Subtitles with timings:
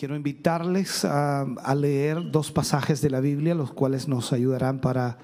[0.00, 5.18] Quiero invitarles a, leer dos pasajes de la Biblia, los cuales nos ayudarán para,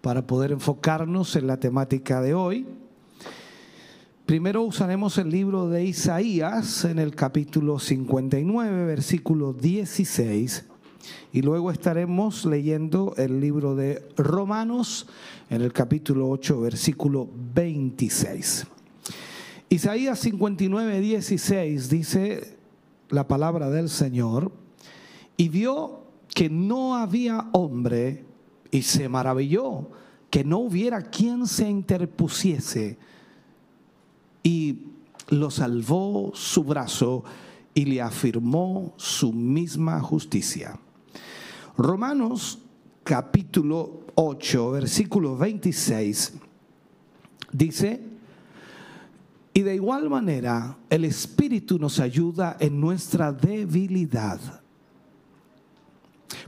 [0.00, 2.66] para poder enfocarnos en la temática de hoy.
[4.24, 10.64] Primero usaremos el libro de Isaías en el capítulo 59, versículo 16.
[11.34, 15.08] Y luego estaremos leyendo el libro de Romanos
[15.50, 18.66] en el capítulo 8, versículo 26.
[19.68, 22.55] Isaías 59, 16 dice,
[23.10, 24.52] la palabra del Señor
[25.36, 26.02] y vio
[26.34, 28.24] que no había hombre
[28.70, 29.90] y se maravilló
[30.30, 32.98] que no hubiera quien se interpusiese
[34.42, 34.80] y
[35.28, 37.24] lo salvó su brazo
[37.74, 40.78] y le afirmó su misma justicia.
[41.76, 42.58] Romanos
[43.04, 46.34] capítulo 8, versículo 26
[47.52, 48.02] dice,
[49.56, 54.38] y de igual manera, el Espíritu nos ayuda en nuestra debilidad.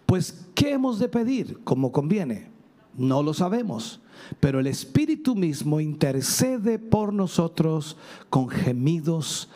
[0.04, 2.50] Pues, ¿qué hemos de pedir como conviene?
[2.98, 4.02] No lo sabemos,
[4.40, 7.96] pero el Espíritu mismo intercede por nosotros
[8.28, 9.48] con gemidos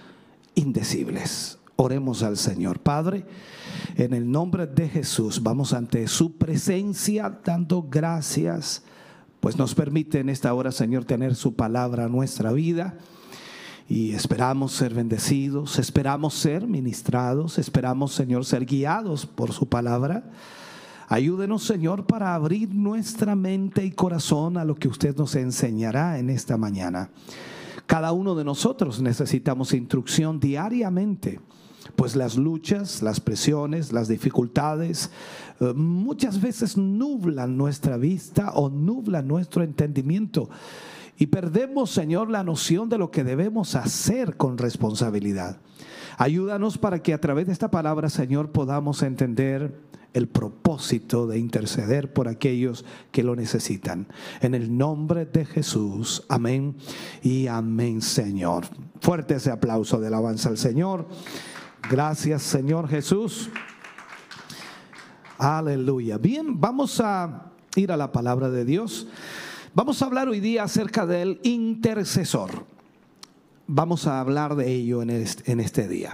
[0.55, 1.59] indecibles.
[1.77, 2.79] Oremos al Señor.
[2.79, 3.27] Padre,
[3.97, 8.83] en el nombre de Jesús, vamos ante su presencia dando gracias,
[9.41, 12.97] pues nos permite en esta hora, Señor, tener su palabra en nuestra vida
[13.89, 20.31] y esperamos ser bendecidos, esperamos ser ministrados, esperamos, Señor, ser guiados por su palabra.
[21.09, 26.31] Ayúdenos, Señor, para abrir nuestra mente y corazón a lo que usted nos enseñará en
[26.31, 27.11] esta mañana.
[27.87, 31.41] Cada uno de nosotros necesitamos instrucción diariamente,
[31.97, 35.11] pues las luchas, las presiones, las dificultades
[35.61, 40.49] eh, muchas veces nublan nuestra vista o nublan nuestro entendimiento.
[41.19, 45.59] Y perdemos, Señor, la noción de lo que debemos hacer con responsabilidad.
[46.19, 49.75] Ayúdanos para que a través de esta palabra, Señor, podamos entender
[50.15, 54.07] el propósito de interceder por aquellos que lo necesitan.
[54.41, 56.77] En el nombre de Jesús, amén
[57.23, 58.67] y amén, Señor.
[59.01, 61.09] Fuerte ese aplauso de alabanza al Señor.
[61.91, 63.51] Gracias, Señor Jesús.
[65.39, 66.19] Aleluya.
[66.19, 69.09] Bien, vamos a ir a la palabra de Dios.
[69.75, 72.67] Vamos a hablar hoy día acerca del intercesor.
[73.67, 76.13] Vamos a hablar de ello en este, día.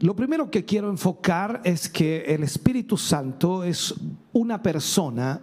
[0.00, 3.94] Lo primero que quiero enfocar es que el Espíritu Santo es
[4.34, 5.40] una persona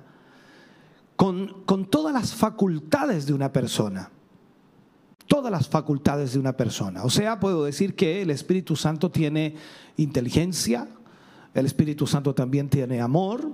[1.15, 4.09] con, con todas las facultades de una persona
[5.25, 7.03] todas las facultades de una persona.
[7.05, 9.55] O sea, puedo decir que el Espíritu Santo tiene
[9.97, 10.87] inteligencia,
[11.55, 13.51] el Espíritu Santo también tiene amor,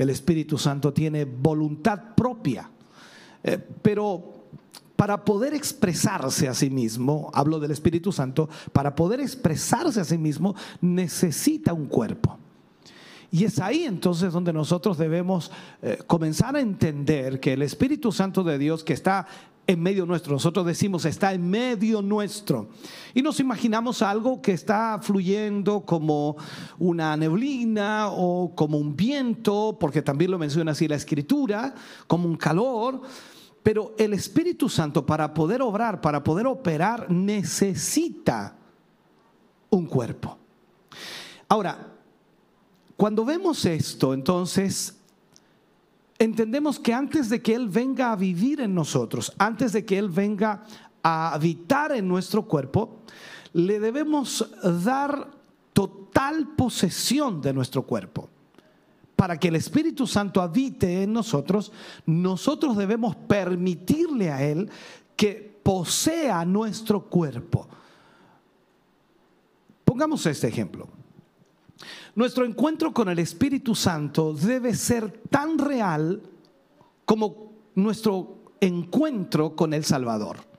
[0.00, 2.70] el Espíritu Santo tiene voluntad propia.
[3.44, 4.46] Eh, pero
[4.96, 10.16] para poder expresarse a sí mismo, hablo del Espíritu Santo, para poder expresarse a sí
[10.16, 12.38] mismo necesita un cuerpo.
[13.30, 15.52] Y es ahí entonces donde nosotros debemos
[15.82, 19.26] eh, comenzar a entender que el Espíritu Santo de Dios que está
[19.72, 20.32] en medio nuestro.
[20.32, 22.68] Nosotros decimos, está en medio nuestro.
[23.14, 26.36] Y nos imaginamos algo que está fluyendo como
[26.78, 31.74] una neblina o como un viento, porque también lo menciona así la escritura,
[32.06, 33.02] como un calor.
[33.62, 38.56] Pero el Espíritu Santo para poder obrar, para poder operar, necesita
[39.70, 40.36] un cuerpo.
[41.48, 41.94] Ahora,
[42.96, 44.99] cuando vemos esto, entonces
[46.20, 50.10] entendemos que antes de que Él venga a vivir en nosotros, antes de que Él
[50.10, 50.62] venga
[51.02, 53.00] a habitar en nuestro cuerpo,
[53.54, 54.48] le debemos
[54.84, 55.30] dar
[55.72, 58.28] total posesión de nuestro cuerpo.
[59.16, 61.72] Para que el Espíritu Santo habite en nosotros,
[62.04, 64.70] nosotros debemos permitirle a Él
[65.16, 67.66] que posea nuestro cuerpo.
[69.86, 70.99] Pongamos este ejemplo.
[72.14, 76.22] Nuestro encuentro con el Espíritu Santo debe ser tan real
[77.04, 80.50] como nuestro encuentro con el Salvador.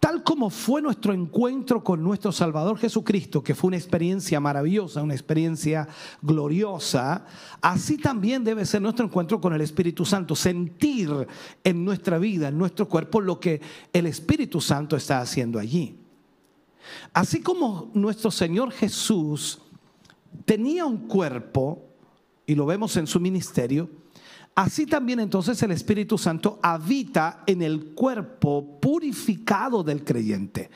[0.00, 5.12] Tal como fue nuestro encuentro con nuestro Salvador Jesucristo, que fue una experiencia maravillosa, una
[5.12, 5.86] experiencia
[6.22, 7.26] gloriosa,
[7.60, 11.10] así también debe ser nuestro encuentro con el Espíritu Santo, sentir
[11.62, 13.60] en nuestra vida, en nuestro cuerpo, lo que
[13.92, 15.98] el Espíritu Santo está haciendo allí.
[17.12, 19.60] Así como nuestro Señor Jesús
[20.50, 21.94] tenía un cuerpo,
[22.44, 23.88] y lo vemos en su ministerio,
[24.56, 30.68] así también entonces el Espíritu Santo habita en el cuerpo purificado del creyente.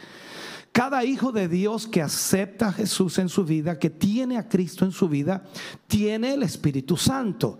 [0.70, 4.84] Cada hijo de Dios que acepta a Jesús en su vida, que tiene a Cristo
[4.84, 5.42] en su vida,
[5.88, 7.58] tiene el Espíritu Santo.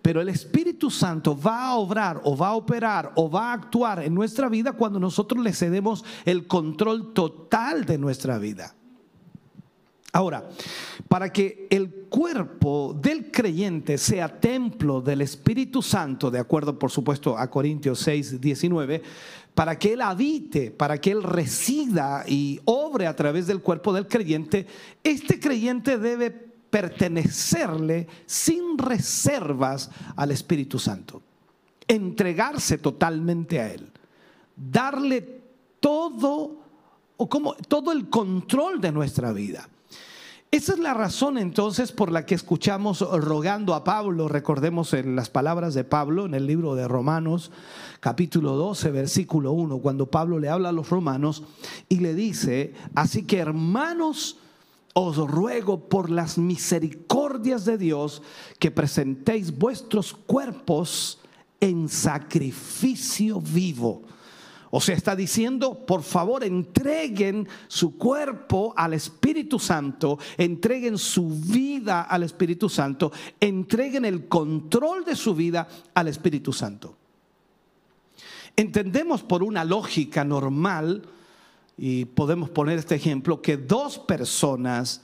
[0.00, 4.04] Pero el Espíritu Santo va a obrar o va a operar o va a actuar
[4.04, 8.76] en nuestra vida cuando nosotros le cedemos el control total de nuestra vida.
[10.16, 10.48] Ahora,
[11.08, 17.36] para que el cuerpo del creyente sea templo del Espíritu Santo, de acuerdo por supuesto
[17.36, 19.02] a Corintios 6, 19,
[19.54, 24.08] para que Él habite, para que Él resida y obre a través del cuerpo del
[24.08, 24.66] creyente,
[25.04, 31.20] este creyente debe pertenecerle sin reservas al Espíritu Santo,
[31.86, 33.92] entregarse totalmente a Él,
[34.56, 35.42] darle
[35.78, 36.56] todo
[37.18, 39.68] o como todo el control de nuestra vida.
[40.52, 45.28] Esa es la razón entonces por la que escuchamos rogando a Pablo, recordemos en las
[45.28, 47.50] palabras de Pablo en el libro de Romanos,
[47.98, 51.42] capítulo 12, versículo 1, cuando Pablo le habla a los romanos
[51.88, 54.38] y le dice, así que hermanos,
[54.94, 58.22] os ruego por las misericordias de Dios
[58.60, 61.18] que presentéis vuestros cuerpos
[61.60, 64.04] en sacrificio vivo
[64.70, 72.02] o sea, está diciendo, por favor, entreguen su cuerpo al Espíritu Santo, entreguen su vida
[72.02, 76.96] al Espíritu Santo, entreguen el control de su vida al Espíritu Santo.
[78.56, 81.02] Entendemos por una lógica normal,
[81.78, 85.02] y podemos poner este ejemplo, que dos personas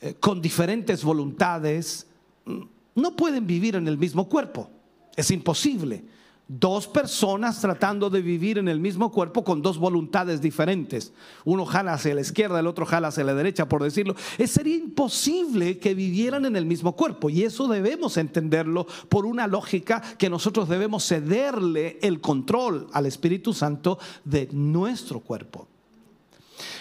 [0.00, 2.06] eh, con diferentes voluntades
[2.44, 2.60] mm,
[2.94, 4.70] no pueden vivir en el mismo cuerpo.
[5.16, 6.04] Es imposible
[6.46, 11.12] dos personas tratando de vivir en el mismo cuerpo con dos voluntades diferentes.
[11.44, 14.14] Uno jala hacia la izquierda, el otro jala hacia la derecha, por decirlo.
[14.36, 19.46] Es, sería imposible que vivieran en el mismo cuerpo y eso debemos entenderlo por una
[19.46, 25.66] lógica que nosotros debemos cederle el control al Espíritu Santo de nuestro cuerpo.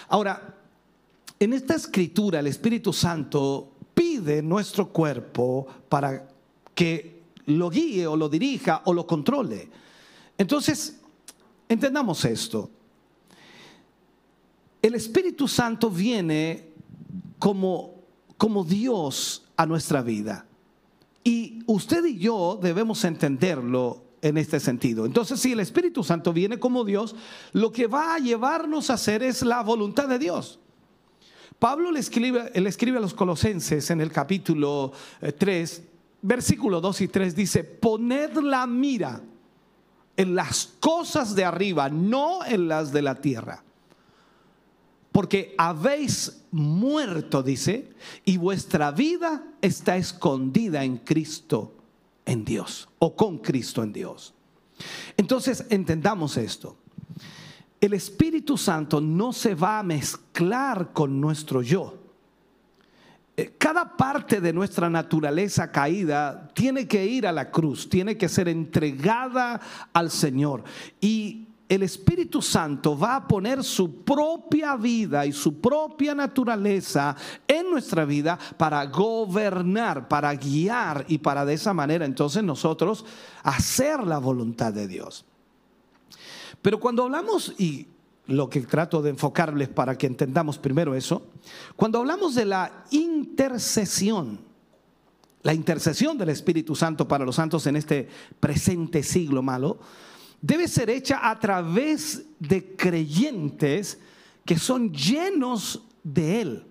[0.10, 0.56] Ahora,
[1.40, 6.28] en esta escritura el Espíritu Santo pide nuestro cuerpo para
[6.76, 7.13] que
[7.48, 9.70] lo guíe o lo dirija o lo controle.
[10.38, 11.00] Entonces,
[11.70, 12.70] entendamos esto.
[14.82, 16.70] El Espíritu Santo viene
[17.40, 17.96] como,
[18.38, 20.46] como Dios a nuestra vida.
[21.24, 25.06] Y usted y yo debemos entenderlo en este sentido.
[25.06, 27.16] Entonces, si el Espíritu Santo viene como Dios,
[27.52, 30.60] lo que va a llevarnos a hacer es la voluntad de Dios.
[31.60, 34.92] Pablo le escribe, le escribe a los colosenses en el capítulo
[35.38, 35.93] 3, eh,
[36.24, 39.22] versículo 2 y 3 dice, poned la mira
[40.18, 43.64] en las cosas de arriba, no en las de la tierra.
[45.12, 47.92] Porque habéis muerto, dice,
[48.26, 51.76] y vuestra vida está escondida en Cristo,
[52.26, 54.34] en Dios, o con Cristo en Dios.
[55.18, 56.78] Entonces, entendamos esto.
[57.80, 62.03] El Espíritu Santo no se va a mezclar con nuestro yo
[63.58, 68.48] cada parte de nuestra naturaleza caída tiene que ir a la cruz, tiene que ser
[68.48, 69.60] entregada
[69.92, 70.64] al Señor.
[71.02, 77.16] Y el Espíritu Santo va a poner su propia vida y su propia naturaleza
[77.48, 83.04] en nuestra vida para gobernar, para guiar y para de esa manera entonces nosotros
[83.42, 85.26] hacer la voluntad de Dios.
[86.62, 87.88] Pero cuando hablamos, y
[88.28, 91.28] lo que trato de enfocarles para que entendamos primero eso.
[91.76, 94.40] Cuando hablamos de la intercesión,
[95.42, 98.08] la intercesión del Espíritu Santo para los santos en este
[98.40, 99.78] presente siglo malo,
[100.42, 104.00] debe ser hecha a través de creyentes
[104.46, 106.64] que son llenos de Él.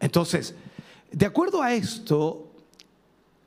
[0.00, 0.54] Entonces,
[1.12, 2.50] de acuerdo a esto,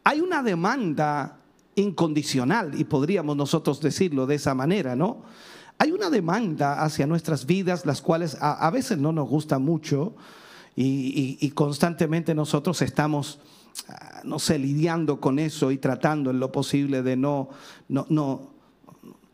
[0.04, 1.40] hay una demanda
[1.76, 5.24] incondicional, y podríamos nosotros decirlo de esa manera, ¿no?
[5.84, 10.16] Hay una demanda hacia nuestras vidas, las cuales a, veces no nos gusta mucho
[10.78, 13.40] y, constantemente nosotros estamos,
[13.90, 17.50] ah, no sé, lidiando con eso y tratando en lo posible de no,
[17.90, 18.54] no, no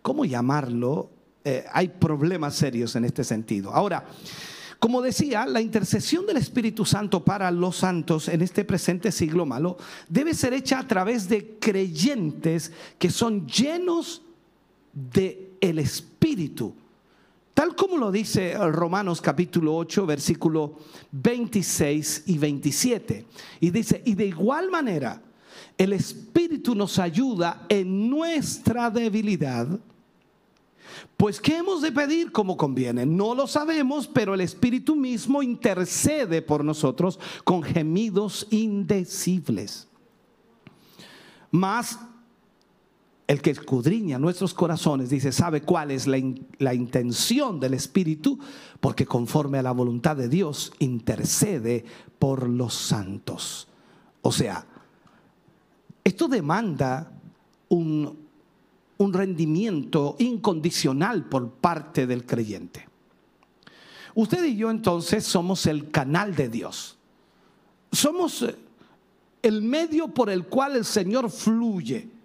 [0.01, 1.11] ¿cómo llamarlo?
[1.45, 3.71] Eh, hay problemas serios en este sentido.
[3.71, 4.07] Ahora,
[4.79, 9.77] como decía, la intercesión del Espíritu Santo para los santos en este presente siglo malo
[10.07, 14.23] debe ser hecha a través de creyentes que son llenos
[14.93, 16.73] de el Espíritu.
[17.53, 20.79] Tal como lo dice Romanos capítulo 8, versículo
[21.11, 23.25] 26 y 27.
[23.59, 25.21] Y dice, y de igual manera,
[25.77, 29.67] el Espíritu nos ayuda en nuestra debilidad.
[31.17, 33.05] Pues ¿qué hemos de pedir como conviene?
[33.05, 39.87] No lo sabemos, pero el Espíritu mismo intercede por nosotros con gemidos indecibles.
[41.51, 41.99] Más
[43.29, 46.17] el que escudriña nuestros corazones, dice, sabe cuál es la,
[46.57, 48.39] la, intención del Espíritu,
[48.79, 51.85] porque conforme a la voluntad de Dios intercede
[52.17, 53.67] por los santos.
[54.23, 54.65] O sea,
[56.03, 57.11] esto demanda
[57.67, 58.17] un,
[58.97, 62.89] un rendimiento incondicional por parte del creyente.
[64.15, 66.97] Usted y yo entonces somos el canal de Dios.
[67.91, 68.43] Somos
[69.43, 72.17] el medio por el cual el Señor fluye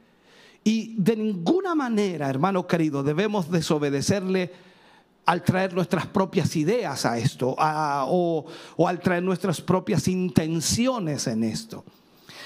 [0.64, 4.50] y de ninguna manera, hermano querido, debemos desobedecerle
[5.26, 8.46] al traer nuestras propias ideas a esto o,
[8.86, 11.84] al traer nuestras propias intenciones en esto.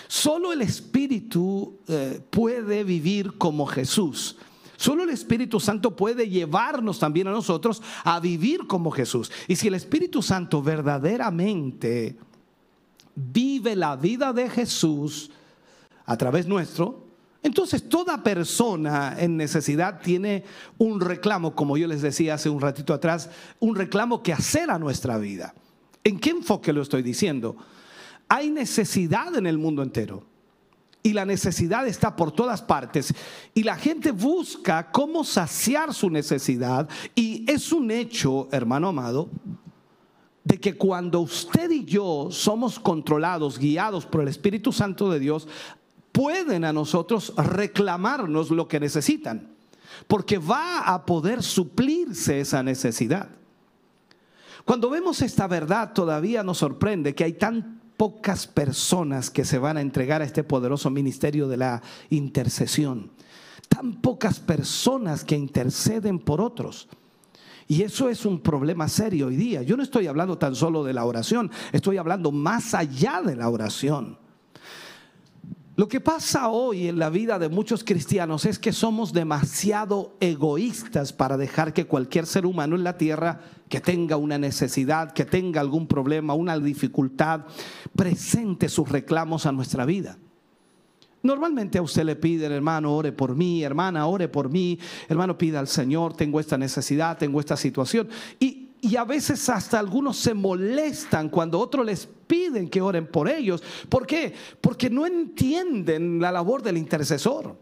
[0.09, 4.37] Solo el Espíritu eh, puede vivir como Jesús.
[4.77, 9.31] Solo el Espíritu Santo puede llevarnos también a nosotros a vivir como Jesús.
[9.47, 12.17] Y si el Espíritu Santo verdaderamente
[13.15, 15.31] vive la vida de Jesús
[16.07, 17.08] a través nuestro,
[17.43, 20.45] entonces toda persona en necesidad tiene
[20.77, 23.31] un reclamo, como yo les decía hace un ratito atrás,
[23.61, 25.55] un reclamo que hacer a nuestra vida.
[26.03, 27.57] ¿En qué enfoque lo estoy diciendo?
[28.29, 30.25] Hay necesidad en el mundo entero.
[31.03, 33.15] Y la necesidad está por todas partes.
[33.55, 36.89] Y la gente busca cómo saciar su necesidad.
[37.15, 39.31] Y es un hecho, hermano amado,
[40.45, 45.47] de que cuando usted y yo somos controlados, guiados por el Espíritu Santo de Dios,
[46.19, 49.55] pueden a nosotros reclamarnos lo que necesitan,
[50.09, 53.29] porque va a poder suplirse esa necesidad.
[54.65, 59.77] Cuando vemos esta verdad todavía nos sorprende que hay tan pocas personas que se van
[59.77, 63.13] a entregar a este poderoso ministerio de la intercesión,
[63.69, 66.89] tan pocas personas que interceden por otros.
[67.69, 69.63] Y eso es un problema serio hoy día.
[69.63, 73.49] Yo no estoy hablando tan solo de la oración, estoy hablando más allá de la
[73.49, 74.19] oración.
[75.79, 81.13] Lo que pasa hoy en la vida de muchos cristianos es que somos demasiado egoístas
[81.13, 85.61] para dejar que cualquier ser humano en la tierra que tenga una necesidad, que tenga
[85.61, 87.43] algún problema, una dificultad,
[87.95, 90.19] presente sus reclamos a nuestra vida.
[91.23, 95.61] Normalmente a usted le piden, hermano, ore por mí, hermana, ore por mí, hermano, pida
[95.61, 98.09] al Señor, tengo esta necesidad, tengo esta situación.
[98.41, 103.29] Y y a veces hasta algunos se molestan cuando otros les piden que oren por
[103.29, 103.63] ellos.
[103.89, 104.33] ¿Por qué?
[104.61, 107.57] Porque no entienden la labor del intercesor.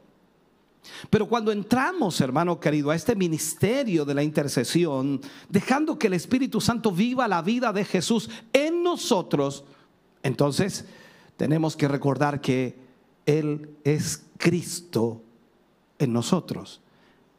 [1.10, 6.60] Pero cuando entramos, hermano querido, a este ministerio de la intercesión, dejando que el Espíritu
[6.60, 9.64] Santo viva la vida de Jesús en nosotros,
[10.22, 10.84] entonces
[11.36, 12.78] tenemos que recordar que
[13.24, 15.22] Él es Cristo
[15.98, 16.80] en nosotros.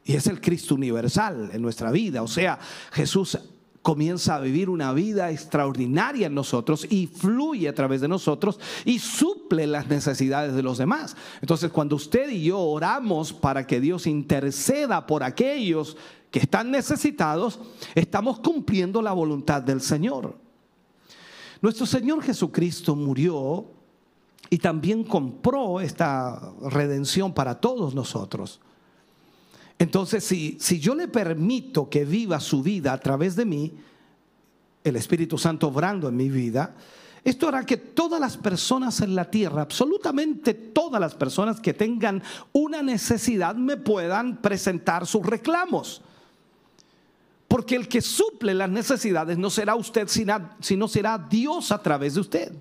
[0.04, 2.24] Y es el Cristo universal en nuestra vida.
[2.24, 2.60] O sea,
[2.92, 3.38] Jesús
[3.88, 9.00] comienza a vivir una vida extraordinaria en nosotros y fluye a través de nosotros y
[9.00, 11.16] suple las necesidades de los demás.
[11.40, 15.96] Entonces, cuando usted y yo oramos para que Dios interceda por aquellos
[16.32, 17.62] que están necesitados,
[17.96, 20.38] estamos cumpliendo la voluntad del Señor.
[21.62, 23.68] Nuestro Señor Jesucristo murió
[24.50, 28.60] y también compró esta redención para todos nosotros.
[29.80, 33.74] Entonces, si, si yo le permito que viva su vida a través de mí,
[34.84, 36.76] el Espíritu Santo obrando en mi vida,
[37.24, 42.24] esto hará que todas las personas en la tierra, absolutamente todas las personas que tengan
[42.54, 46.02] una necesidad, me puedan presentar sus reclamos.
[47.48, 52.22] Porque el que suple las necesidades no será usted, sino será Dios a través de
[52.22, 52.54] usted.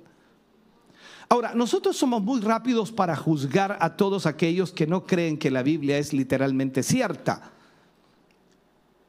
[1.28, 5.62] Ahora, nosotros somos muy rápidos para juzgar a todos aquellos que no creen que la
[5.62, 7.52] Biblia es literalmente cierta.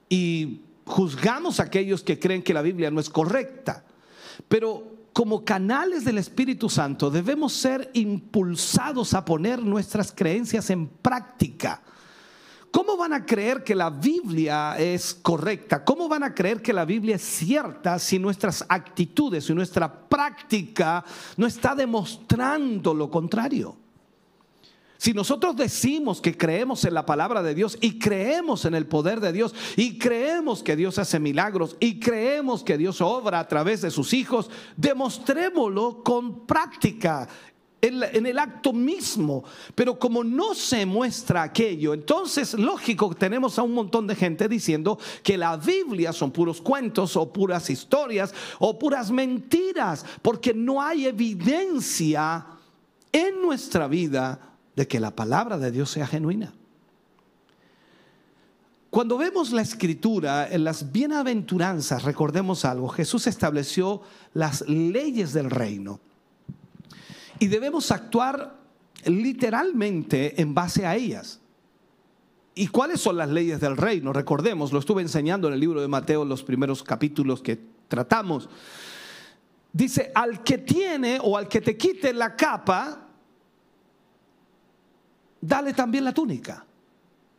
[0.09, 3.83] Y juzgamos a aquellos que creen que la Biblia no es correcta.
[4.47, 11.81] Pero como canales del Espíritu Santo debemos ser impulsados a poner nuestras creencias en práctica.
[12.77, 15.83] ¿Cómo van a creer que la Biblia es correcta?
[15.83, 21.03] ¿Cómo van a creer que la Biblia es cierta si nuestras actitudes y nuestra práctica
[21.37, 23.75] no está demostrando lo contrario?
[24.95, 29.21] Si nosotros decimos que creemos en la palabra de Dios y creemos en el poder
[29.21, 33.81] de Dios y creemos que Dios hace milagros y creemos que Dios obra a través
[33.81, 37.27] de sus hijos, demostrémoslo con práctica
[37.81, 39.43] en, el acto mismo.
[39.75, 44.97] Pero como no se muestra aquello, entonces lógico tenemos a un montón de gente diciendo
[45.23, 51.05] que la Biblia son puros cuentos o puras historias o puras mentiras, porque no hay
[51.05, 52.45] evidencia
[53.11, 54.39] en nuestra vida
[54.75, 56.53] de que la palabra de Dios sea genuina.
[58.89, 64.01] Cuando vemos la escritura en las bienaventuranzas, recordemos algo, Jesús estableció
[64.33, 65.99] las leyes del reino.
[67.39, 68.57] Y debemos actuar
[69.05, 71.39] literalmente en base a ellas.
[72.55, 74.11] ¿Y cuáles son las leyes del reino?
[74.11, 78.49] Recordemos, lo estuve enseñando en el libro de Mateo, los primeros capítulos que tratamos.
[79.71, 83.07] Dice, al que tiene o al que te quite la capa,
[85.39, 86.65] dale también la túnica.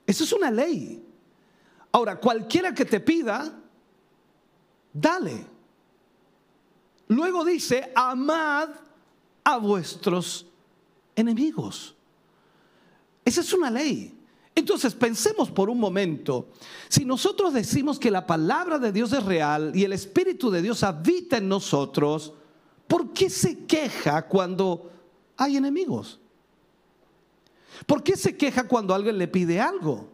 [0.07, 1.05] Esa es una ley.
[1.91, 3.53] Ahora, cualquiera que te pida,
[4.93, 5.47] dale.
[7.09, 8.69] Luego dice, amad
[9.49, 10.45] a vuestros
[11.17, 11.95] enemigos.
[13.25, 14.15] Esa es una ley.
[14.55, 16.49] Entonces pensemos por un momento,
[16.89, 20.83] si nosotros decimos que la palabra de Dios es real y el Espíritu de Dios
[20.83, 22.35] habita en nosotros,
[22.87, 24.91] ¿por qué se queja cuando
[25.39, 26.21] hay enemigos?
[27.87, 30.11] ¿Por qué se queja cuando alguien le pide algo?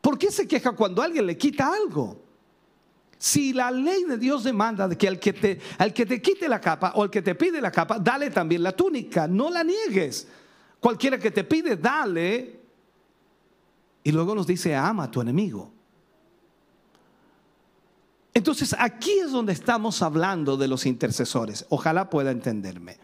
[0.00, 2.29] ¿Por qué se queja cuando alguien le quita algo?
[3.22, 6.58] Si la ley de Dios demanda que al que te, al que te quite la
[6.58, 10.26] capa o al que te pide la capa, dale también la túnica, no la niegues.
[10.80, 12.60] Cualquiera que te pide, dale.
[14.02, 15.70] Y luego nos dice, ama a tu enemigo.
[18.32, 21.66] Entonces aquí es donde estamos hablando de los intercesores.
[21.68, 22.96] Ojalá pueda entenderme.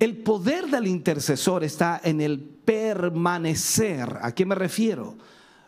[0.00, 4.18] El poder del intercesor está en el permanecer.
[4.20, 5.14] ¿A qué me refiero?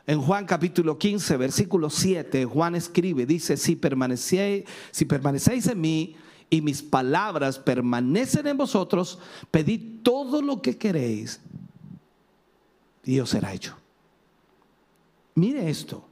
[0.06, 6.16] En Juan capítulo 15, versículo 7, Juan escribe, dice, si permanecéis, si permanecéis en mí
[6.50, 9.18] y mis palabras permanecen en vosotros,
[9.50, 11.40] pedid todo lo que queréis
[13.04, 13.76] y os será hecho.
[15.34, 16.11] Mire esto.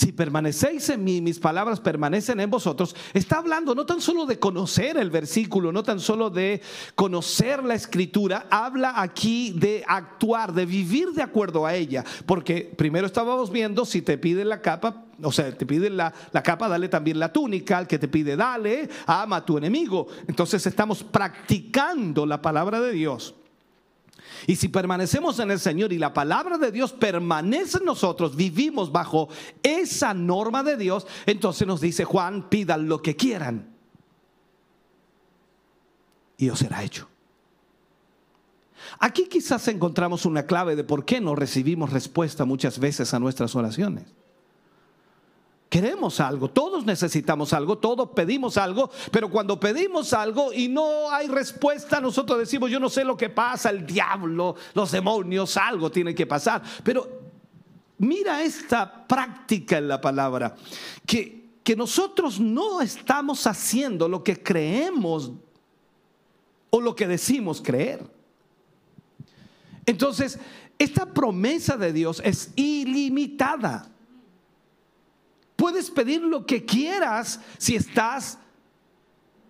[0.00, 4.38] Si permanecéis en mí, mis palabras permanecen en vosotros, está hablando no tan solo de
[4.38, 6.62] conocer el versículo, no tan solo de
[6.94, 12.02] conocer la escritura, habla aquí de actuar, de vivir de acuerdo a ella.
[12.24, 16.42] Porque primero estábamos viendo, si te piden la capa, o sea, te piden la, la
[16.42, 20.06] capa, dale también la túnica, al que te pide, dale, ama a tu enemigo.
[20.26, 23.34] Entonces estamos practicando la palabra de Dios.
[24.46, 28.92] Y si permanecemos en el Señor y la palabra de Dios permanece en nosotros, vivimos
[28.92, 29.28] bajo
[29.62, 33.74] esa norma de Dios, entonces nos dice Juan, pidan lo que quieran
[36.40, 37.08] y os será hecho.
[38.98, 43.54] Aquí quizás encontramos una clave de por qué no recibimos respuesta muchas veces a nuestras
[43.54, 44.04] oraciones.
[45.70, 51.28] Queremos algo, todos necesitamos algo, todos pedimos algo, pero cuando pedimos algo y no hay
[51.28, 56.12] respuesta, nosotros decimos, yo no sé lo que pasa, el diablo, los demonios, algo tiene
[56.12, 56.60] que pasar.
[56.82, 57.08] Pero
[57.98, 60.56] mira esta práctica en la palabra,
[61.06, 65.30] que, que nosotros no estamos haciendo lo que creemos
[66.70, 68.04] o lo que decimos creer.
[69.86, 70.36] Entonces,
[70.80, 73.88] esta promesa de Dios es ilimitada.
[75.60, 78.38] Puedes pedir lo que quieras si estás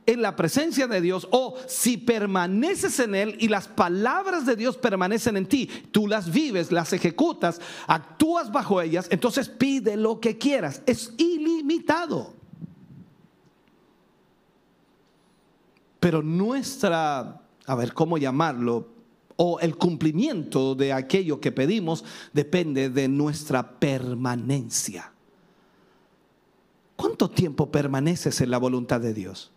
[0.06, 4.76] en la presencia de Dios o si permaneces en Él y las palabras de Dios
[4.76, 10.36] permanecen en ti, tú las vives, las ejecutas, actúas bajo ellas, entonces pide lo que
[10.36, 10.82] quieras.
[10.84, 12.34] Es ilimitado.
[16.00, 18.88] Pero nuestra, a ver, ¿cómo llamarlo?
[19.36, 25.12] O el cumplimiento de aquello que pedimos depende de nuestra permanencia.
[27.00, 29.52] ¿Cuánto tiempo permaneces en la voluntad de Dios?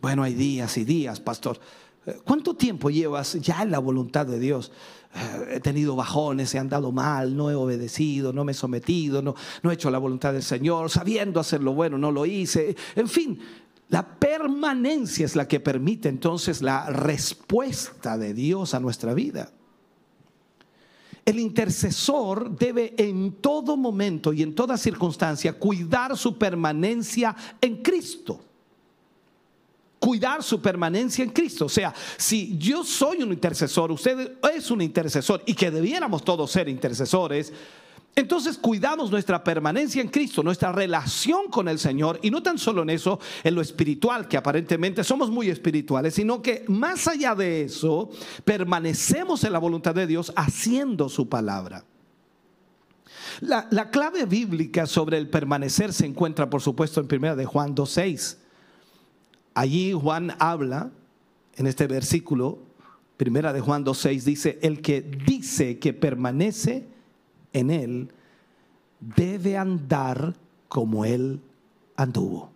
[0.00, 1.60] Bueno, hay días y días, pastor.
[2.06, 4.72] Eh, ¿Cuánto tiempo llevas ya en la voluntad de Dios?
[5.14, 9.34] Eh, he tenido bajones, he andado mal, no he obedecido, no me he sometido, no,
[9.62, 12.74] no he hecho la voluntad del Señor, sabiendo hacer lo bueno, no lo hice.
[12.96, 13.38] En fin,
[13.90, 19.52] la permanencia es la que permite entonces la respuesta de Dios a nuestra vida.
[21.24, 28.40] El intercesor debe en todo momento y en toda circunstancia cuidar su permanencia en Cristo.
[30.00, 31.66] Cuidar su permanencia en Cristo.
[31.66, 36.50] O sea, si yo soy un intercesor, usted es un intercesor y que debiéramos todos
[36.50, 37.52] ser intercesores,
[38.14, 42.82] entonces cuidamos nuestra permanencia en Cristo, nuestra relación con el Señor, y no tan solo
[42.82, 47.62] en eso, en lo espiritual, que aparentemente somos muy espirituales, sino que más allá de
[47.62, 48.10] eso,
[48.44, 51.84] permanecemos en la voluntad de Dios haciendo su palabra.
[53.40, 57.74] La, la clave bíblica sobre el permanecer se encuentra, por supuesto, en 1 de Juan
[57.74, 58.36] 2.6.
[59.54, 60.90] Allí Juan habla,
[61.56, 62.58] en este versículo,
[63.16, 66.91] primera de Juan 2.6, dice, el que dice que permanece,
[67.52, 68.12] en Él,
[69.00, 70.34] debe andar
[70.68, 71.40] como Él
[71.96, 72.50] anduvo.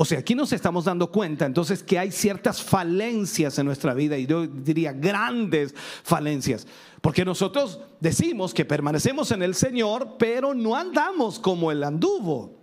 [0.00, 4.16] O sea, aquí nos estamos dando cuenta entonces que hay ciertas falencias en nuestra vida
[4.16, 6.68] y yo diría grandes falencias.
[7.00, 12.54] Porque nosotros decimos que permanecemos en el Señor, pero no andamos como Él anduvo.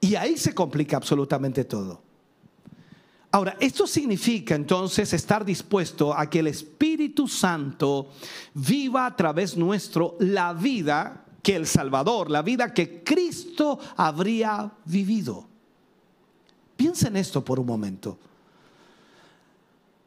[0.00, 2.02] Y ahí se complica absolutamente todo.
[3.32, 8.10] Ahora, esto significa entonces estar dispuesto a que el Espíritu Santo
[8.54, 15.46] viva a través nuestro la vida que el Salvador, la vida que Cristo habría vivido.
[16.76, 18.18] Piensen esto por un momento.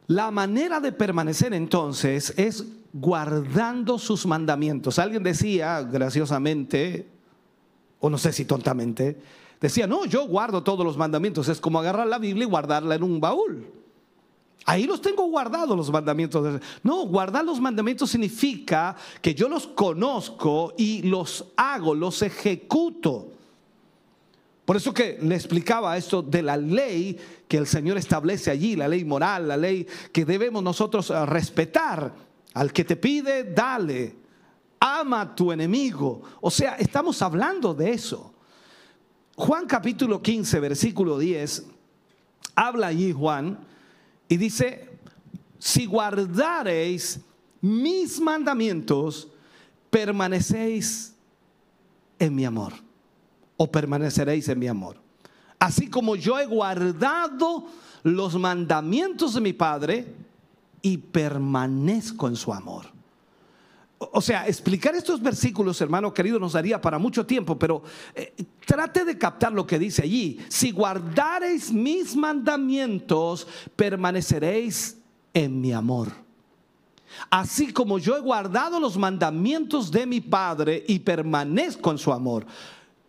[0.06, 4.98] La manera de permanecer entonces es guardando sus mandamientos.
[4.98, 7.06] Alguien decía graciosamente,
[8.00, 9.20] o no sé si tontamente,
[9.60, 11.48] decía, no, yo guardo todos los mandamientos.
[11.48, 13.66] Es como agarrar la Biblia y guardarla en un baúl.
[14.66, 16.60] Ahí los tengo guardados los mandamientos.
[16.82, 23.28] No, guardar los mandamientos significa que yo los conozco y los hago, los ejecuto.
[24.64, 27.18] Por eso que le explicaba esto de la ley
[27.48, 32.14] que el Señor establece allí, la ley moral, la ley que debemos nosotros eh, respetar.
[32.54, 34.14] Al que te pide, dale.
[34.78, 36.22] Ama a tu enemigo.
[36.40, 38.29] O sea, estamos hablando de eso.
[39.40, 41.64] Juan capítulo 15, versículo 10,
[42.54, 43.58] habla allí Juan
[44.28, 44.98] y dice,
[45.58, 47.20] si guardareis
[47.62, 49.28] mis mandamientos,
[49.88, 51.14] permanecéis
[52.18, 52.74] en mi amor
[53.56, 54.98] o permaneceréis en mi amor.
[55.58, 57.64] Así como yo he guardado
[58.02, 60.16] los mandamientos de mi Padre
[60.82, 62.99] y permanezco en su amor.
[64.02, 67.82] O sea, explicar estos versículos, hermano querido, nos daría para mucho tiempo, pero
[68.14, 68.32] eh,
[68.64, 70.40] trate de captar lo que dice allí.
[70.48, 74.96] Si guardareis mis mandamientos, permaneceréis
[75.34, 76.08] en mi amor.
[77.28, 82.46] Así como yo he guardado los mandamientos de mi Padre y permanezco en su amor.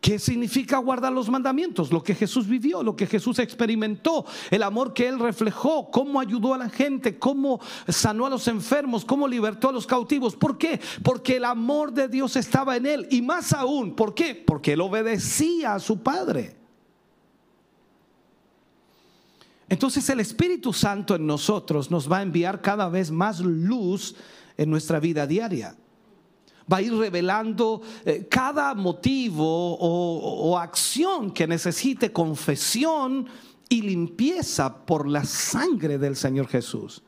[0.02, 1.92] ¿Qué significa guardar los mandamientos?
[1.92, 6.56] Lo que Jesús vivió, lo que Jesús experimentó, el amor que Él reflejó, cómo ayudó
[6.56, 10.36] a la gente, cómo sanó a los enfermos, cómo libertó a los cautivos.
[10.36, 10.82] ¿Por qué?
[11.04, 13.08] Porque el amor de Dios estaba en Él.
[13.12, 14.34] Y más aún, ¿por qué?
[14.34, 16.56] Porque Él obedecía a su Padre.
[19.70, 24.16] Entonces el Espíritu Santo en nosotros nos va a enviar cada vez más luz
[24.58, 25.76] en nuestra vida diaria
[26.72, 33.28] va a ir revelando eh, cada motivo o, acción que necesite confesión
[33.70, 37.02] y limpieza por la sangre del Señor Jesús.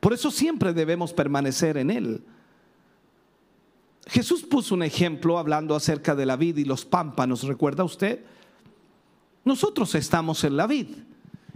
[0.00, 2.22] Por eso siempre debemos permanecer en Él.
[4.06, 8.22] Jesús puso un ejemplo hablando acerca de la vid y los pámpanos, ¿recuerda usted?
[9.44, 10.88] Nosotros estamos en la vid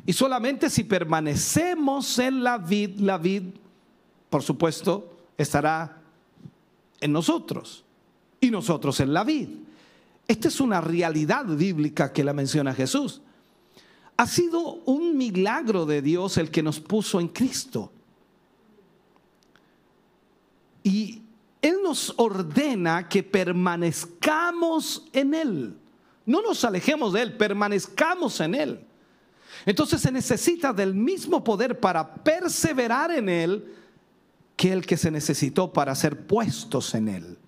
[0.06, 3.42] y solamente si permanecemos en la vid, la vid,
[4.30, 5.97] por supuesto, estará
[7.00, 7.84] en nosotros
[8.40, 9.48] y nosotros en la vid.
[10.26, 13.22] Esta es una realidad bíblica que la menciona Jesús.
[14.16, 17.92] Ha sido un milagro de Dios el que nos puso en Cristo.
[20.82, 21.22] Y
[21.62, 25.76] Él nos ordena que permanezcamos en Él.
[26.26, 28.80] No nos alejemos de Él, permanezcamos en Él.
[29.64, 33.74] Entonces se necesita del mismo poder para perseverar en Él
[34.58, 37.38] que el que se necesitó para ser puestos en Él.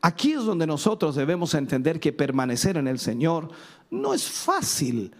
[0.00, 3.50] Aquí es donde nosotros debemos entender que permanecer en el Señor
[3.90, 5.12] no es fácil,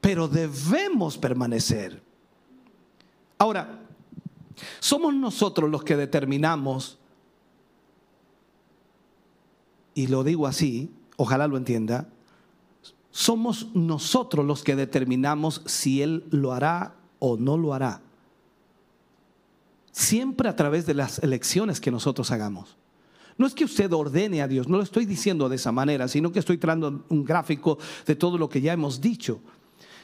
[0.00, 2.02] pero debemos permanecer.
[3.38, 3.78] Ahora,
[4.80, 6.98] somos nosotros los que determinamos,
[9.94, 12.08] y lo digo así, ojalá lo entienda,
[13.12, 18.02] somos nosotros los que determinamos si Él lo hará o no lo hará
[19.92, 22.76] siempre a través de las elecciones que nosotros hagamos.
[23.38, 26.32] No es que usted ordene a Dios, no lo estoy diciendo de esa manera, sino
[26.32, 29.40] que estoy trayendo un gráfico de todo lo que ya hemos dicho.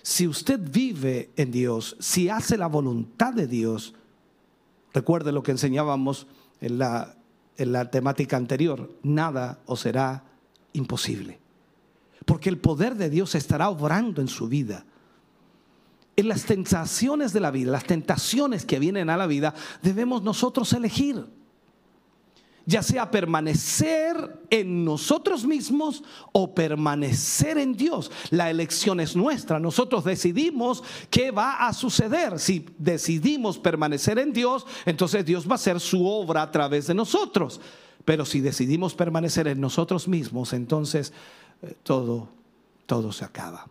[0.02, 3.94] Si usted vive en Dios, si hace la voluntad de Dios,
[4.94, 6.26] recuerde lo que enseñábamos
[6.60, 7.16] en la,
[7.56, 10.24] en la temática anterior, nada os será
[10.72, 11.38] imposible.
[12.24, 14.84] Porque el poder de Dios estará obrando en su vida
[16.18, 20.72] en las tentaciones de la vida, las tentaciones que vienen a la vida, debemos nosotros
[20.72, 21.24] elegir.
[22.66, 24.16] Ya sea permanecer
[24.50, 26.02] en nosotros mismos
[26.32, 28.10] o permanecer en Dios.
[28.30, 29.60] La elección es nuestra.
[29.60, 32.40] Nosotros decidimos qué va a suceder.
[32.40, 36.94] Si decidimos permanecer en Dios, entonces Dios va a hacer su obra a través de
[36.94, 37.60] nosotros.
[38.04, 41.12] Pero si decidimos permanecer en nosotros mismos, entonces
[41.62, 42.28] eh, todo,
[42.86, 43.68] todo se acaba.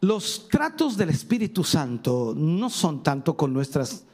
[0.00, 4.04] Los tratos del Espíritu Santo no son tanto con nuestras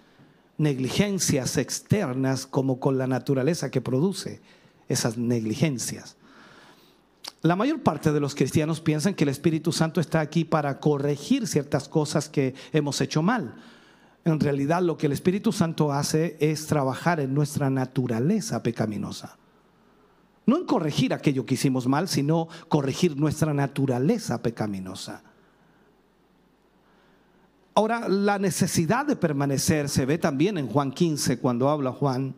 [0.58, 4.40] negligencias externas como con la naturaleza que produce
[4.88, 6.16] esas negligencias.
[7.42, 11.46] La mayor parte de los cristianos piensan que el Espíritu Santo está aquí para corregir
[11.46, 13.54] ciertas cosas que hemos hecho mal.
[14.24, 19.36] En realidad lo que el Espíritu Santo hace es trabajar en nuestra naturaleza pecaminosa.
[20.46, 25.22] No en corregir aquello que hicimos mal, sino corregir nuestra naturaleza pecaminosa.
[27.76, 32.34] Ahora, la necesidad de permanecer se ve también en Juan 15 cuando habla Juan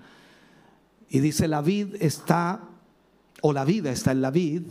[1.09, 2.61] y dice, la vid está,
[3.41, 4.63] o la vida está en la vid,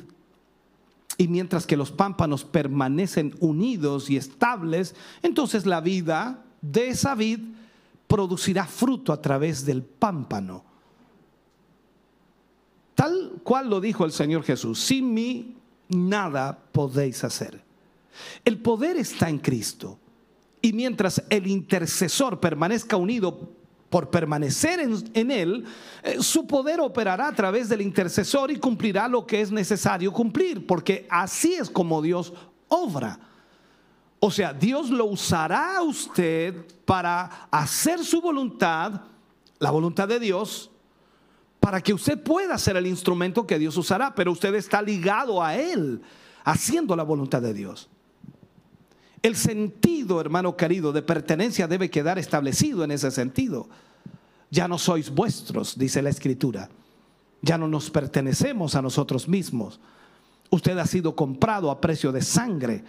[1.17, 7.39] y mientras que los pámpanos permanecen unidos y estables, entonces la vida de esa vid
[8.05, 10.65] producirá fruto a través del pámpano.
[12.93, 15.55] Tal cual lo dijo el Señor Jesús, sin mí
[15.87, 17.63] nada podéis hacer.
[18.43, 19.97] El poder está en Cristo.
[20.61, 23.51] Y mientras el intercesor permanezca unido
[23.89, 25.65] por permanecer en, él,
[26.03, 30.67] eh, su poder operará a través del intercesor y cumplirá lo que es necesario cumplir,
[30.67, 32.33] porque así es como Dios
[32.67, 33.19] obra.
[34.19, 39.01] O sea, Dios lo usará a usted para hacer su voluntad,
[39.59, 40.71] la voluntad de Dios,
[41.59, 45.55] para que usted pueda ser el instrumento que Dios usará, pero usted está ligado a
[45.55, 46.01] Él,
[46.43, 47.89] haciendo la voluntad de Dios.
[49.27, 53.67] El sentido, hermano querido, de pertenencia debe quedar establecido en ese sentido.
[54.49, 56.69] Ya no sois vuestros, dice la Escritura.
[57.41, 59.81] Ya no nos pertenecemos a nosotros mismos.
[60.49, 62.85] Usted ha sido comprado a precio de sangre.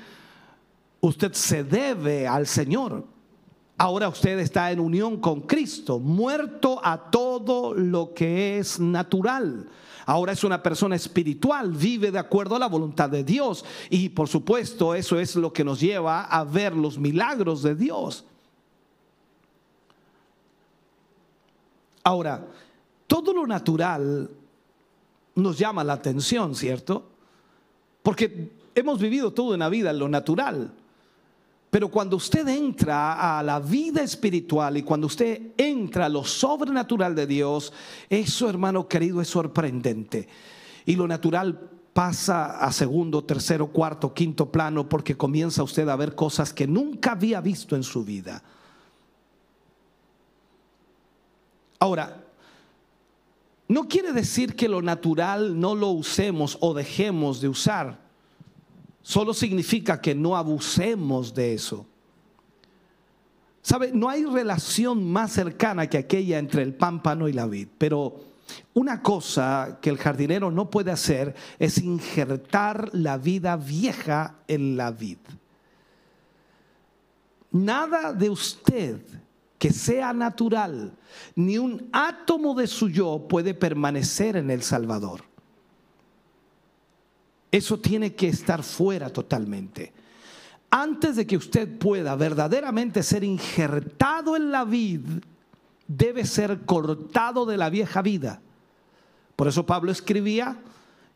[1.01, 3.05] Usted se debe al Señor.
[3.81, 9.69] Ahora usted está en unión con Cristo, muerto a todo lo que es natural.
[10.05, 13.65] Ahora es una persona espiritual, vive de acuerdo a la voluntad de Dios.
[13.89, 18.25] Y por supuesto eso es lo que nos lleva a ver los milagros de Dios.
[22.03, 22.47] Ahora,
[23.07, 24.29] todo lo natural
[25.37, 27.05] nos llama la atención, ¿cierto?
[28.03, 30.73] Porque hemos vivido todo en la vida en lo natural.
[31.71, 37.15] Pero cuando usted entra a la vida espiritual y cuando usted entra a lo sobrenatural
[37.15, 37.73] de Dios,
[38.09, 40.29] eso hermano querido es sorprendente.
[40.87, 46.15] Y lo natural pasa a segundo, tercero, cuarto, quinto plano porque comienza usted a ver
[46.15, 48.43] cosas que nunca había visto en su vida.
[51.79, 52.25] Ahora,
[53.69, 58.08] no quiere decir que lo natural no lo usemos o dejemos de usar
[59.09, 61.87] solo significa que no abusemos de eso.
[63.63, 63.91] ¿Sabe?
[63.91, 68.21] No hay relación más cercana que aquella entre el pámpano y la vid, pero
[68.75, 74.91] una cosa que el jardinero no puede hacer es injertar la vida vieja en la
[74.91, 75.17] vid.
[77.51, 79.01] Nada de usted
[79.59, 80.93] que sea natural,
[81.35, 85.28] ni un átomo de su yo puede permanecer en el Salvador.
[87.51, 89.93] Eso tiene que estar fuera totalmente.
[90.71, 95.01] Antes de que usted pueda verdaderamente ser injertado en la vid,
[95.87, 98.43] debe ser cortado de la vieja vida.
[99.35, 100.59] Por eso Pablo escribía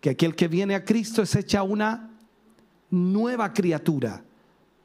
[0.01, 2.11] que aquel que viene a Cristo es hecha una
[2.91, 4.23] nueva criatura.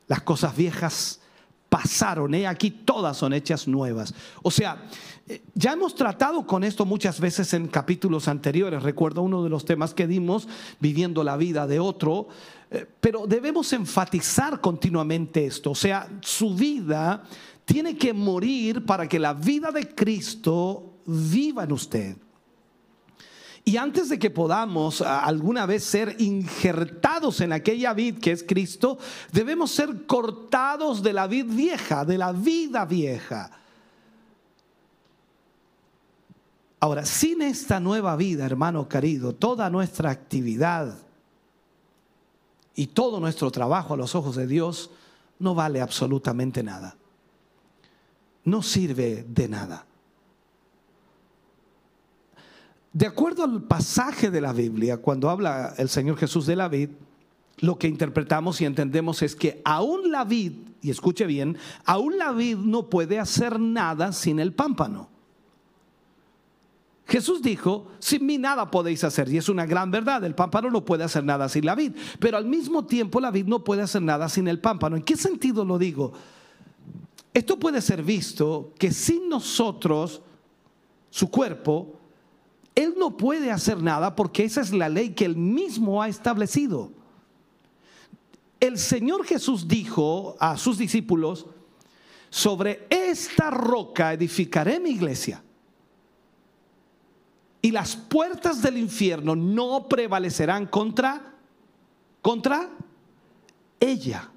[0.08, 1.22] Las cosas viejas
[1.78, 4.12] pasaron, he aquí todas son hechas nuevas.
[4.42, 4.90] O sea,
[5.28, 8.82] eh, ya hemos tratado con esto muchas veces en capítulos anteriores.
[8.82, 10.48] Recuerdo uno de los temas que dimos,
[10.80, 12.30] viviendo la vida de otro,
[12.72, 15.70] eh, pero debemos enfatizar continuamente esto.
[15.70, 17.24] O sea, su vida
[17.64, 22.18] tiene que morir para que la vida de Cristo viva en usted.
[23.68, 28.98] Y antes de que podamos alguna vez ser injertados en aquella vid que es Cristo,
[29.34, 33.52] debemos ser cortados de la vid vieja, de la vida vieja.
[36.80, 40.98] Ahora, sin esta nueva vida, hermano querido, toda nuestra actividad
[42.74, 44.92] y todo nuestro trabajo a los ojos de Dios
[45.40, 46.96] no vale absolutamente nada.
[48.46, 49.86] No sirve de nada.
[52.98, 56.90] De acuerdo al pasaje de la Biblia, cuando habla el Señor Jesús de la vid,
[57.60, 62.32] lo que interpretamos y entendemos es que aún la vid, y escuche bien, aún la
[62.32, 65.10] vid no puede hacer nada sin el pámpano.
[67.06, 70.84] Jesús dijo, sin mí nada podéis hacer, y es una gran verdad, el pámpano no
[70.84, 74.02] puede hacer nada sin la vid, pero al mismo tiempo la vid no puede hacer
[74.02, 74.96] nada sin el pámpano.
[74.96, 76.14] ¿En qué sentido lo digo?
[77.32, 80.24] Esto puede ser visto que sin nosotros,
[81.12, 81.97] su cuerpo,
[82.78, 86.92] él no puede hacer nada porque esa es la ley que Él mismo ha establecido.
[88.60, 91.48] El Señor Jesús dijo a sus discípulos,
[92.30, 95.42] sobre esta roca edificaré mi iglesia.
[97.64, 101.34] Y las puertas del infierno no prevalecerán contra
[102.22, 102.70] contra
[103.80, 104.30] ella.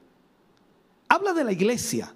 [1.10, 2.14] Habla de la iglesia.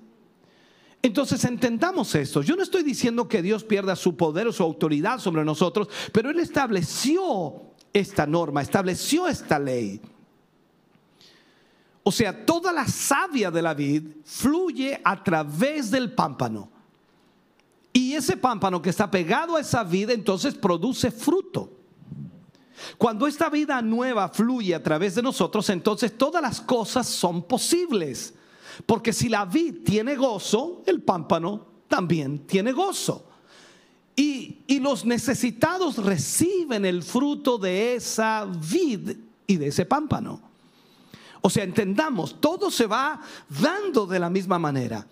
[1.05, 2.41] Entonces entendamos esto.
[2.41, 6.31] Yo no estoy diciendo que Dios pierda su poder o su autoridad sobre nosotros, pero
[6.31, 7.61] Él estableció
[7.93, 10.01] esta norma, estableció esta ley.
[12.05, 16.71] O sea, toda la savia de la vid fluye a través del pámpano.
[17.93, 21.71] Y ese pámpano que está pegado a esa vid entonces produce fruto.
[22.97, 28.33] Cuando esta vida nueva fluye a través de nosotros, entonces todas las cosas son posibles.
[28.87, 33.27] Porque si la vid tiene gozo, el pámpano también tiene gozo.
[34.17, 39.11] Y, y, los necesitados reciben el fruto de esa vid
[39.47, 40.41] y de ese pámpano.
[41.41, 45.05] O sea, entendamos, todo se va dando de la misma manera.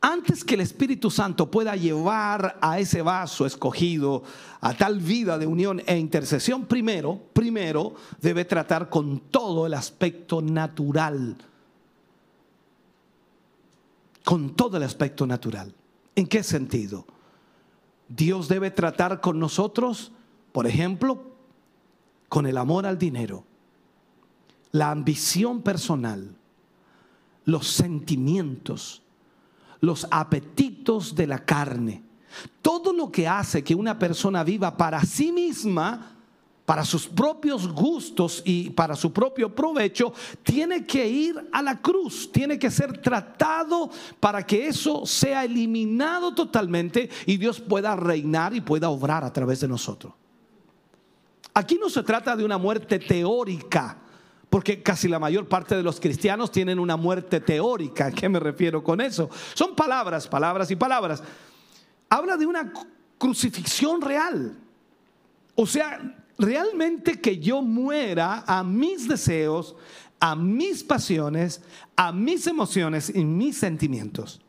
[0.00, 4.22] Antes que el Espíritu Santo pueda llevar a ese vaso escogido
[4.60, 10.40] a tal vida de unión e intercesión, primero, primero debe tratar con todo el aspecto
[10.40, 11.36] natural.
[14.24, 15.74] Con todo el aspecto natural.
[16.14, 17.06] ¿En qué sentido?
[18.08, 20.12] Dios debe tratar con nosotros,
[20.52, 21.22] por ejemplo,
[22.28, 23.44] con el amor al dinero,
[24.72, 26.36] la ambición personal,
[27.44, 29.02] los sentimientos,
[29.80, 32.02] los apetitos de la carne.
[32.62, 36.16] Todo lo que hace que una persona viva para sí misma,
[36.70, 40.12] para sus propios gustos y para su propio provecho,
[40.44, 46.32] tiene que ir a la cruz, tiene que ser tratado para que eso sea eliminado
[46.32, 50.12] totalmente y Dios pueda reinar y pueda obrar a través de nosotros.
[51.54, 53.98] Aquí no se trata de una muerte teórica,
[54.48, 58.06] porque casi la mayor parte de los cristianos tienen una muerte teórica.
[58.06, 59.28] ¿A qué me refiero con eso?
[59.54, 61.20] Son palabras, palabras y palabras.
[62.08, 62.72] Habla de una
[63.18, 64.56] crucifixión real.
[65.56, 69.76] O sea, realmente que yo muera a mis deseos,
[70.18, 71.60] a mis pasiones,
[71.96, 74.40] a mis emociones y mis sentimientos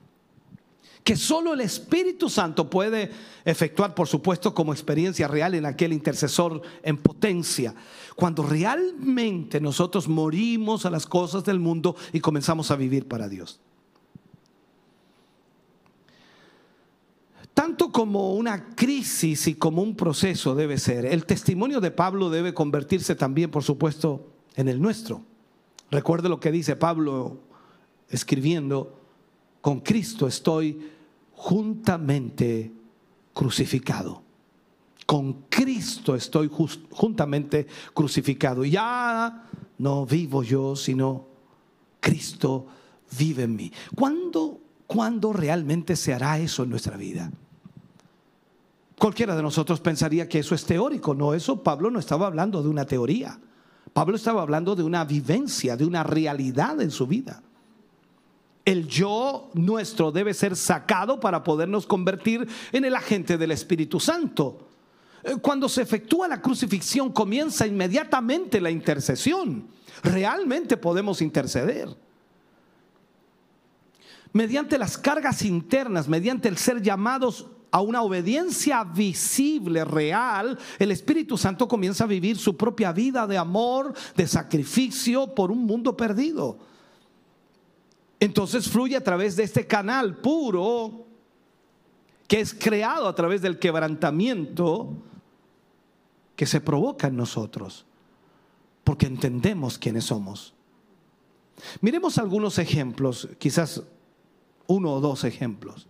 [1.04, 3.12] que solo el Espíritu Santo puede
[3.43, 7.73] efectuar, por supuesto, como experiencia real en aquel intercesor en potencia.
[8.15, 13.60] Cuando realmente nosotros morimos a las cosas del mundo y comenzamos a vivir para Dios.
[17.62, 22.56] Tanto como una crisis y como un proceso debe ser, el testimonio de Pablo debe
[22.56, 25.21] convertirse también, por supuesto, en el nuestro.
[25.91, 27.38] Recuerde lo que dice Pablo
[28.10, 29.00] escribiendo
[29.62, 30.89] con Cristo estoy
[31.34, 32.71] juntamente
[33.32, 34.24] crucificado.
[35.06, 36.50] Con Cristo estoy
[36.89, 38.65] juntamente crucificado.
[38.65, 39.47] Ya
[39.78, 41.28] no vivo yo, sino
[42.00, 42.65] Cristo
[43.19, 43.71] vive en mí.
[43.93, 47.32] ¿Cuándo, ¿Cuándo realmente se hará eso en nuestra vida?
[49.01, 51.15] Cualquiera de nosotros pensaría que eso es teórico.
[51.15, 53.39] No, eso Pablo no estaba hablando de una teoría.
[53.93, 57.41] Pablo estaba hablando de una vivencia, de una realidad en su vida.
[58.63, 64.67] El yo nuestro debe ser sacado para podernos convertir en el agente del Espíritu Santo.
[65.23, 69.65] Eh, cuando se efectúa la crucifixión comienza inmediatamente la intercesión.
[70.03, 71.89] Realmente podemos interceder.
[74.31, 81.38] Mediante las cargas internas, mediante el ser llamados a una obediencia visible, real, el Espíritu
[81.38, 86.71] Santo comienza a vivir su propia vida de amor, de sacrificio por un mundo perdido
[88.21, 91.07] entonces fluye a través de este canal puro
[92.27, 94.95] que es creado a través del quebrantamiento
[96.36, 97.84] que se provoca en nosotros,
[98.84, 100.53] porque entendemos quiénes somos.
[101.81, 103.81] Miremos algunos ejemplos, quizás
[104.67, 105.88] uno o dos ejemplos.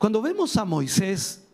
[0.00, 1.46] Cuando vemos a Moisés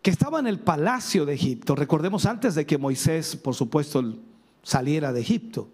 [0.00, 4.02] que estaba en el palacio de Egipto, recordemos antes de que Moisés, por supuesto,
[4.62, 5.68] saliera de Egipto,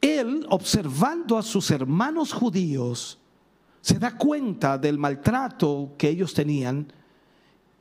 [0.00, 3.18] él, observando a sus hermanos judíos,
[3.82, 6.90] se da cuenta del maltrato que ellos tenían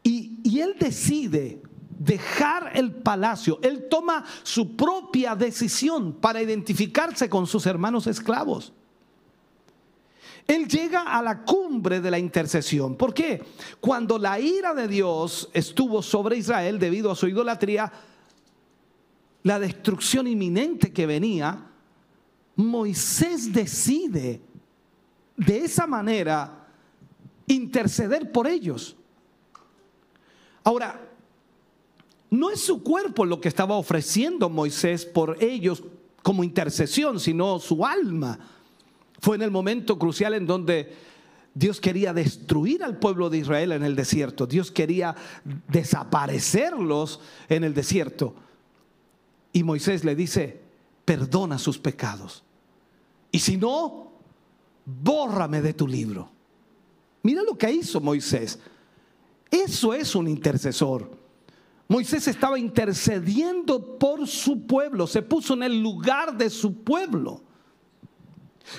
[0.03, 1.61] y, él decide
[1.97, 3.59] dejar el palacio.
[3.61, 8.73] Él toma su propia decisión para identificarse con sus hermanos esclavos.
[10.49, 12.95] Él llega a la cumbre de la intercesión.
[12.95, 13.39] ¿Por qué?
[13.79, 17.93] Cuando la ira de Dios estuvo sobre Israel debido a su idolatría,
[19.43, 21.67] la destrucción inminente que venía,
[22.55, 24.41] Moisés decide
[25.37, 26.67] de esa manera
[27.45, 28.95] interceder por ellos.
[30.63, 30.99] Ahora,
[32.31, 35.83] no es su cuerpo lo que estaba ofreciendo Moisés por ellos
[36.23, 38.39] como intercesión, sino su alma.
[39.21, 40.93] Fue en el momento crucial en donde
[41.53, 44.45] Dios quería destruir al pueblo de Israel en el desierto.
[44.45, 45.15] Dios quería
[45.67, 48.35] desaparecerlos en el desierto.
[49.51, 50.61] Y Moisés le dice,
[51.05, 52.43] perdona sus pecados.
[53.31, 54.11] Y si no,
[54.85, 56.31] bórrame de tu libro.
[57.23, 58.59] Mira lo que hizo Moisés.
[59.51, 61.11] Eso es un intercesor.
[61.87, 67.41] Moisés estaba intercediendo por su pueblo, se puso en el lugar de su pueblo.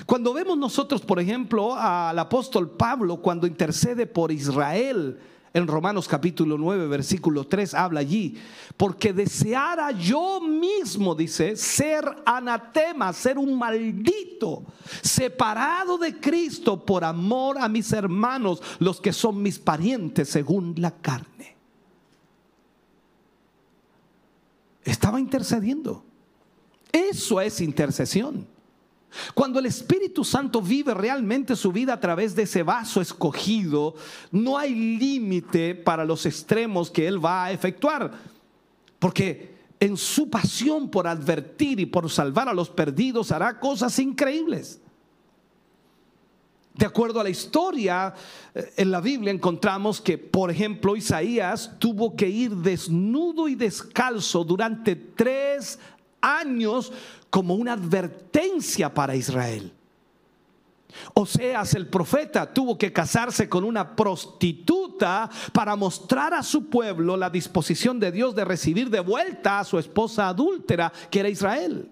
[0.05, 5.19] Cuando vemos nosotros, por ejemplo, al apóstol Pablo cuando intercede por Israel,
[5.53, 8.37] en Romanos capítulo 9, versículo 3 habla allí,
[8.77, 14.63] porque deseara yo mismo, dice, ser anatema, ser un maldito,
[15.01, 20.91] separado de Cristo por amor a mis hermanos, los que son mis parientes según la
[20.91, 21.57] carne.
[24.83, 26.03] Estaba intercediendo.
[26.91, 28.47] Eso es intercesión.
[29.33, 33.95] Cuando el Espíritu Santo vive realmente su vida a través de ese vaso escogido,
[34.31, 38.11] no hay límite para los extremos que Él va a efectuar.
[38.99, 44.79] Porque en su pasión por advertir y por salvar a los perdidos hará cosas increíbles.
[46.73, 48.13] De acuerdo a la historia,
[48.55, 54.45] eh, en la Biblia encontramos que, por ejemplo, Isaías tuvo que ir desnudo y descalzo
[54.45, 55.79] durante tres
[56.21, 56.91] años
[57.29, 59.73] como una advertencia para Israel.
[61.13, 67.29] Oseas el profeta tuvo que casarse con una prostituta para mostrar a su pueblo la
[67.29, 71.89] disposición de Dios de recibir de vuelta a su esposa adúltera, que era Israel.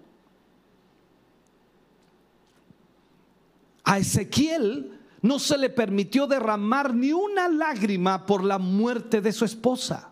[3.84, 9.44] A Ezequiel no se le permitió derramar ni una lágrima por la muerte de su
[9.44, 10.09] esposa.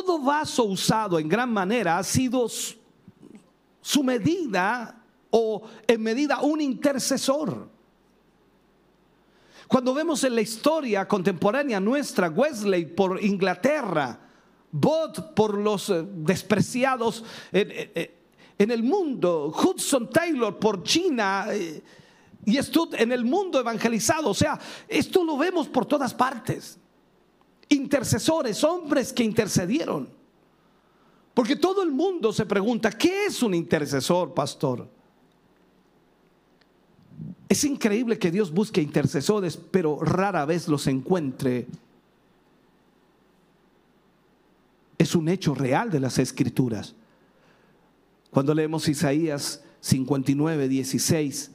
[0.00, 4.98] Todo vaso usado en gran manera ha sido su medida
[5.28, 7.68] o en medida un intercesor.
[9.68, 14.18] Cuando vemos en la historia contemporánea nuestra, Wesley por Inglaterra,
[14.72, 17.22] Bott por los eh, despreciados
[17.52, 21.82] en, el mundo, Hudson Taylor por China eh,
[22.46, 24.30] y Stud en el mundo evangelizado.
[24.30, 26.79] O sea, esto lo vemos por todas partes.
[27.70, 30.08] Intercesores, hombres que intercedieron.
[31.32, 34.88] Porque todo el mundo se pregunta, ¿qué es un intercesor, pastor?
[37.48, 41.66] Es increíble que Dios busque intercesores, pero rara vez los encuentre.
[44.98, 46.94] Es un hecho real de las escrituras.
[48.30, 51.50] Cuando leemos Isaías 59, 16,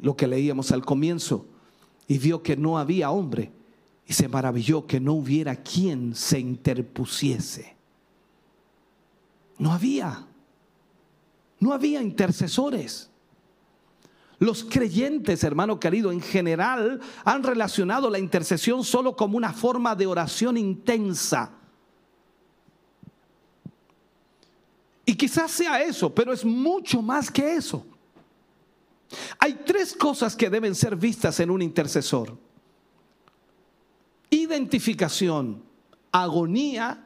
[0.00, 1.46] lo que leíamos al comienzo,
[2.08, 3.50] y vio que no había hombre,
[4.06, 7.74] y se maravilló que no hubiera quien se interpusiese.
[9.58, 10.26] No había.
[11.58, 13.10] No había intercesores.
[14.38, 20.06] Los creyentes, hermano querido, en general han relacionado la intercesión solo como una forma de
[20.06, 21.50] oración intensa.
[25.06, 27.84] Y quizás sea eso, pero es mucho más que eso.
[29.38, 32.36] Hay tres cosas que deben ser vistas en un intercesor.
[34.46, 35.60] Identificación,
[36.12, 37.04] agonía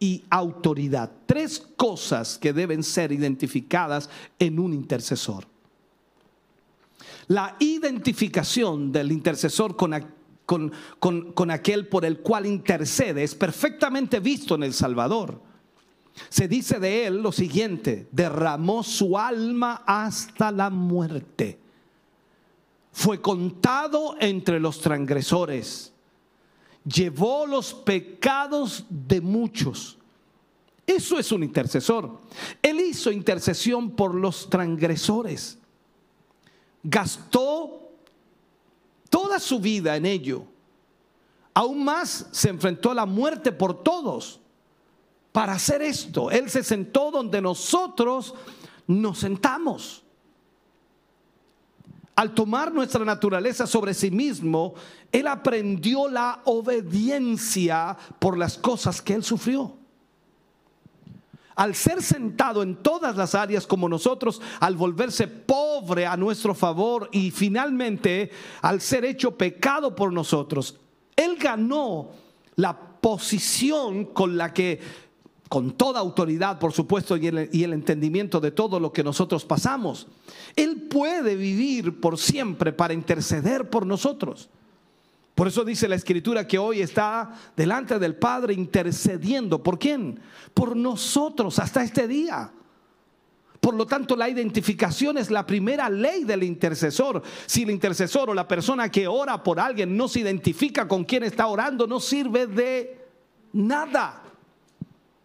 [0.00, 1.12] y autoridad.
[1.26, 5.46] Tres cosas que deben ser identificadas en un intercesor.
[7.28, 9.94] La identificación del intercesor con,
[10.98, 15.40] con, aquel por el cual intercede es perfectamente visto en el Salvador.
[16.28, 21.60] Se dice de él lo siguiente, derramó su alma hasta la muerte.
[22.90, 25.91] Fue contado entre los transgresores
[26.84, 29.98] llevó los pecados de muchos.
[30.86, 32.18] Eso es un intercesor.
[32.60, 35.58] Él hizo intercesión por los transgresores.
[36.82, 37.90] Gastó
[39.08, 40.44] toda su vida en ello.
[41.54, 44.40] Aún más se enfrentó a la muerte por todos.
[45.30, 48.34] Para hacer esto, Él se sentó donde nosotros
[48.86, 50.01] nos sentamos
[52.14, 54.74] al tomar nuestra naturaleza sobre sí mismo,
[55.10, 59.74] Él aprendió la obediencia por las cosas que Él sufrió.
[61.54, 67.08] Al ser sentado en todas las áreas como nosotros, al volverse pobre a nuestro favor
[67.12, 68.30] y finalmente
[68.62, 70.78] al ser hecho pecado por nosotros,
[71.16, 72.10] Él ganó
[72.56, 74.80] la posición con la que
[75.52, 80.06] con toda autoridad, por supuesto, y el, entendimiento de todo lo que nosotros pasamos.
[80.56, 84.48] Él puede vivir por siempre para interceder por nosotros.
[85.34, 89.62] Por eso dice la escritura que hoy está delante del Padre intercediendo.
[89.62, 90.20] ¿Por quién?
[90.54, 92.50] Por nosotros hasta este día.
[93.60, 97.22] Por lo tanto, la identificación es la primera ley del intercesor.
[97.44, 101.24] Si el intercesor o la persona que ora por alguien no se identifica con quien
[101.24, 103.06] está orando, no sirve de
[103.52, 104.21] nada.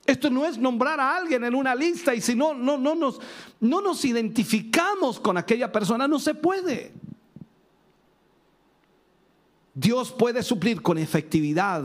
[0.07, 3.19] Esto no es nombrar a alguien en una lista y si no, no, no, nos,
[3.59, 6.93] no nos identificamos con aquella persona, no se puede.
[9.73, 11.83] Dios puede suplir con efectividad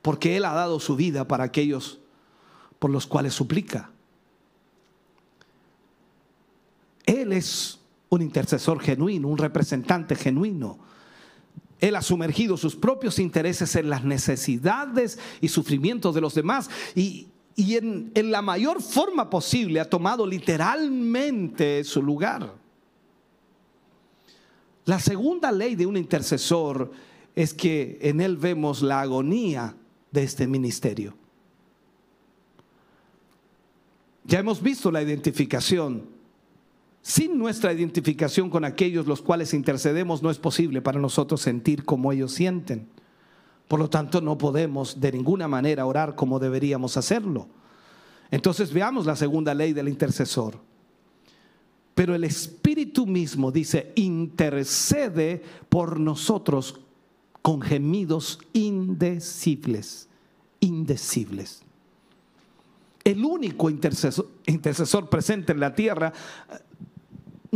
[0.00, 2.00] porque Él ha dado su vida para aquellos
[2.78, 3.90] por los cuales suplica.
[7.04, 7.78] Él es
[8.08, 10.78] un intercesor genuino, un representante genuino.
[11.80, 17.28] Él ha sumergido sus propios intereses en las necesidades y sufrimientos de los demás y,
[17.56, 22.54] en, en la mayor forma posible ha tomado literalmente su lugar.
[24.84, 26.92] La segunda ley de un intercesor
[27.34, 29.76] es que en él vemos la agonía
[30.10, 31.14] de este ministerio.
[34.24, 36.15] Ya hemos visto la identificación.
[37.06, 42.10] Sin nuestra identificación con aquellos los cuales intercedemos no es posible para nosotros sentir como
[42.10, 42.88] ellos sienten.
[43.68, 47.46] Por lo tanto, no podemos de ninguna manera orar como deberíamos hacerlo.
[48.32, 50.58] Entonces veamos la segunda ley del intercesor.
[51.94, 56.80] Pero el Espíritu mismo dice, intercede por nosotros
[57.40, 60.08] con gemidos indecibles,
[60.58, 61.62] indecibles.
[63.04, 66.12] El único intercesor, presente en la tierra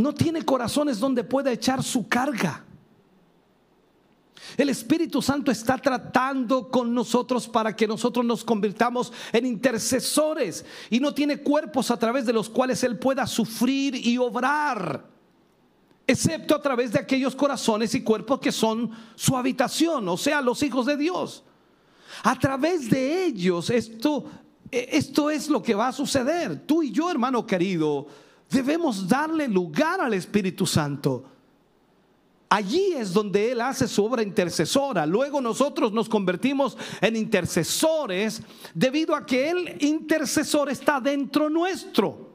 [0.01, 2.65] no tiene corazones donde pueda echar su carga.
[4.57, 10.99] El Espíritu Santo está tratando con nosotros para que nosotros nos convirtamos en intercesores y
[10.99, 15.05] no tiene cuerpos a través de los cuales Él pueda sufrir y obrar,
[16.05, 20.61] excepto a través de aquellos corazones y cuerpos que son su habitación, o sea, los
[20.63, 21.43] hijos de Dios.
[22.23, 24.25] A través de ellos esto,
[24.69, 26.65] esto es lo que va a suceder.
[26.65, 28.07] Tú y yo, hermano querido,
[28.51, 31.25] debemos darle lugar al Espíritu Santo.
[32.49, 35.05] Allí es donde Él hace su obra intercesora.
[35.05, 38.41] Luego nosotros nos convertimos en intercesores
[38.73, 42.29] debido a que el intercesor está dentro nuestro.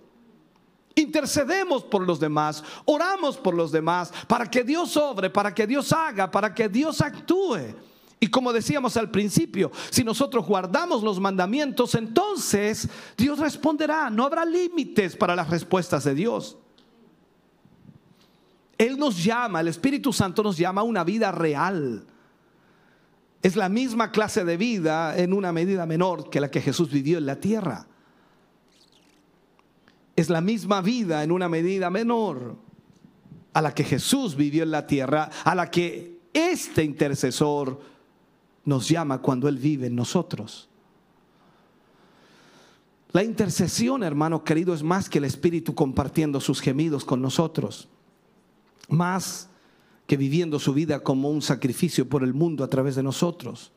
[0.95, 5.93] Intercedemos por los demás, oramos por los demás, para que Dios obre, para que Dios
[5.93, 7.75] haga, para que Dios actúe.
[8.19, 14.09] Y como decíamos al principio, si nosotros guardamos los mandamientos, entonces Dios responderá.
[14.09, 16.57] No habrá límites para las respuestas de Dios.
[18.79, 22.05] Él nos llama, el Espíritu Santo nos llama a una vida real.
[23.43, 27.19] Es la misma clase de vida en una medida menor que la que Jesús vivió
[27.19, 27.87] en la tierra.
[30.15, 32.57] Es la misma vida en una medida menor
[33.53, 37.96] a la que Jesús vivió en la tierra, a la que este intercesor
[38.67, 40.69] nos llama cuando Él vive en nosotros.
[43.13, 47.89] La intercesión, hermano querido, es más que el Espíritu compartiendo sus gemidos con nosotros
[48.89, 49.49] más
[50.07, 53.73] que viviendo su vida como un sacrificio por el mundo a través de nosotros.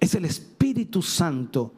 [0.00, 1.72] Es el Espíritu Santo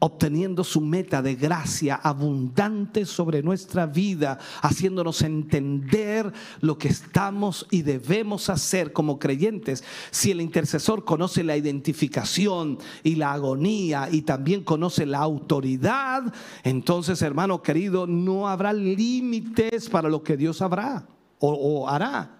[0.00, 7.82] obteniendo su meta de gracia abundante sobre nuestra vida, haciéndonos entender lo que estamos y
[7.82, 9.82] debemos hacer como creyentes.
[10.10, 16.32] Si el intercesor conoce la identificación y la agonía y también conoce la autoridad,
[16.62, 21.06] entonces, hermano querido, no habrá límites para lo que Dios habrá
[21.40, 22.36] o, hará.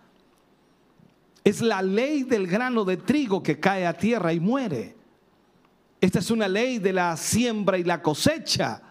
[1.44, 4.97] Es la ley del grano de trigo que cae a tierra y muere.
[6.00, 8.82] Esta es una ley de la siembra y la cosecha.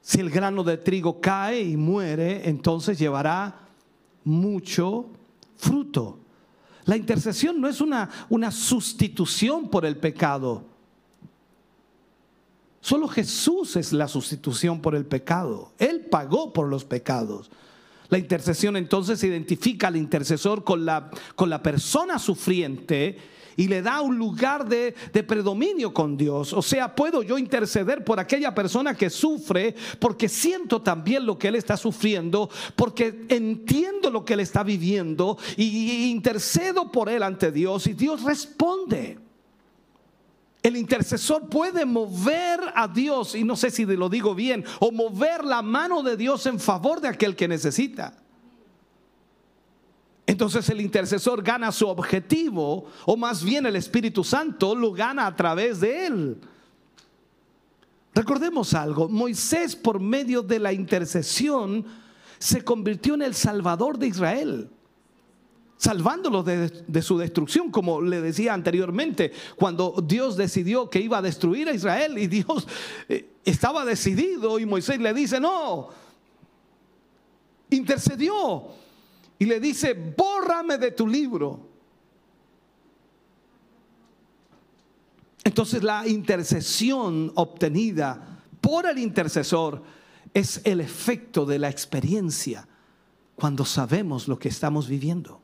[0.00, 3.68] Si el grano de trigo cae y muere, entonces llevará
[4.24, 5.06] mucho
[5.56, 6.18] fruto.
[6.84, 10.64] La intercesión no es una, una sustitución por el pecado.
[12.80, 15.72] Solo Jesús es la sustitución por el pecado.
[15.78, 17.48] Él pagó por los pecados.
[18.08, 23.16] La intercesión entonces identifica al intercesor con la, con la persona sufriente
[23.56, 24.94] y le da un lugar de,
[25.26, 26.52] predominio con Dios.
[26.52, 31.48] O sea, puedo yo interceder por aquella persona que sufre porque siento también lo que
[31.48, 37.52] él está sufriendo, porque entiendo lo que él está viviendo y intercedo por él ante
[37.52, 39.18] Dios y Dios responde.
[40.62, 45.44] El intercesor puede mover a Dios, y no sé si lo digo bien, o mover
[45.44, 48.21] la mano de Dios en favor de aquel que necesita.
[50.26, 55.34] Entonces el intercesor gana su objetivo, o más bien el Espíritu Santo lo gana a
[55.34, 56.40] través de él.
[58.14, 61.84] Recordemos algo, Moisés por medio de la intercesión
[62.38, 64.70] se convirtió en el Salvador de Israel
[65.82, 71.68] salvándolo de, su destrucción, como le decía anteriormente, cuando Dios decidió que iba a destruir
[71.68, 72.68] a Israel y Dios
[73.08, 75.88] eh, estaba decidido y Moisés le dice, no,
[77.70, 78.68] intercedió
[79.42, 81.68] y le dice, bórrame de tu libro.
[85.42, 89.82] Entonces la intercesión obtenida por el intercesor
[90.32, 92.68] es el efecto de la experiencia
[93.34, 95.41] cuando sabemos lo que estamos viviendo.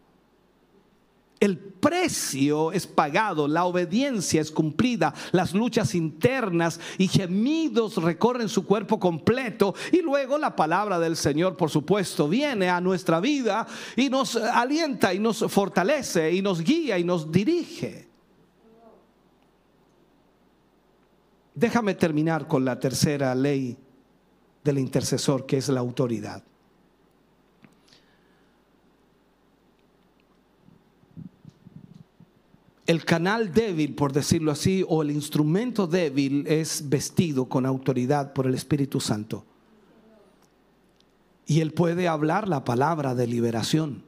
[1.41, 8.67] El precio es pagado, la obediencia es cumplida, las luchas internas y gemidos recorren su
[8.67, 14.09] cuerpo completo y luego la palabra del Señor, por supuesto, viene a nuestra vida y
[14.09, 18.09] nos alienta y nos fortalece y nos guía y nos dirige.
[21.55, 23.77] Déjame terminar con la tercera ley
[24.65, 26.43] del intercesor, que es la autoridad.
[32.89, 38.47] El canal débil, por decirlo así, o el instrumento débil es vestido con autoridad por
[38.47, 39.45] el Espíritu Santo.
[41.45, 44.05] Y él puede hablar la palabra de liberación.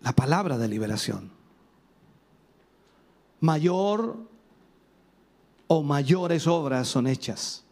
[0.00, 1.30] La palabra de liberación.
[3.40, 4.16] Mayor
[5.66, 7.62] o mayores obras son hechas.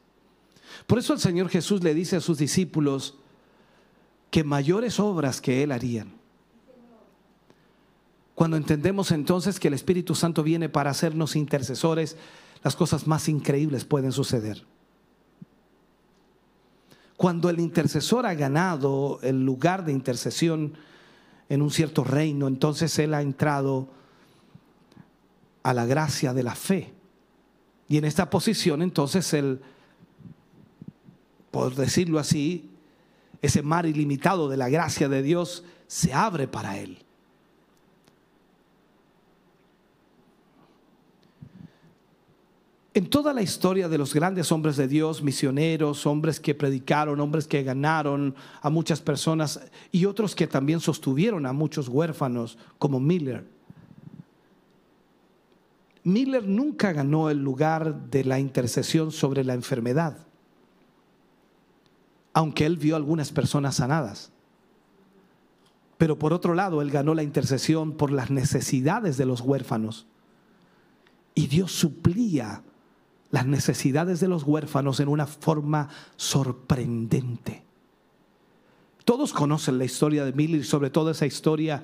[0.87, 3.15] Por eso el Señor Jesús le dice a sus discípulos
[4.31, 6.16] que mayores obras que Él harían.
[8.37, 12.19] Cuando entendemos entonces que el Espíritu Santo viene para hacernos intercesores,
[12.63, 14.63] las cosas más increíbles pueden suceder.
[17.17, 20.75] Cuando el intercesor ha ganado el lugar de intercesión
[21.49, 23.89] en un cierto reino, entonces él ha entrado
[25.63, 26.93] a la gracia de la fe.
[27.89, 29.63] Y en esta posición entonces él,
[31.51, 32.69] por decirlo así,
[33.41, 37.06] ese mar ilimitado de la gracia de Dios se abre para él.
[42.97, 47.47] En toda la historia de los grandes hombres de Dios, misioneros, hombres que predicaron, hombres
[47.47, 49.61] que ganaron a muchas personas
[49.93, 53.47] y otros que también sostuvieron a muchos huérfanos, como Miller.
[56.05, 60.17] Miller nunca ganó el lugar de la intercesión sobre la enfermedad,
[62.33, 64.33] aunque él vio algunas personas sanadas.
[65.99, 70.07] Pero por otro lado, él ganó la intercesión por las necesidades de los huérfanos.
[71.35, 72.63] Y Dios suplía
[73.37, 77.65] las necesidades de los huérfanos en una forma sorprendente.
[79.05, 81.83] Todos conocen la historia de Miller, sobre todo esa historia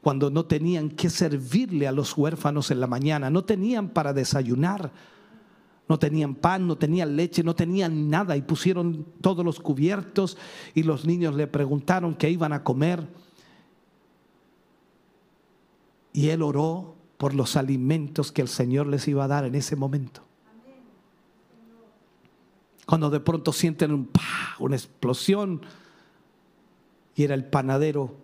[0.00, 4.92] cuando no tenían que servirle a los huérfanos en la mañana, no tenían para desayunar,
[5.88, 10.38] no tenían pan, no tenían leche, no tenían nada y pusieron todos los cubiertos
[10.76, 13.04] y los niños le preguntaron qué iban a comer.
[16.12, 19.74] Y él oró por los alimentos que el Señor les iba a dar en ese
[19.74, 20.22] momento.
[22.86, 24.10] Cuando de pronto sienten
[24.58, 25.62] una explosión
[27.14, 28.14] y era el panadero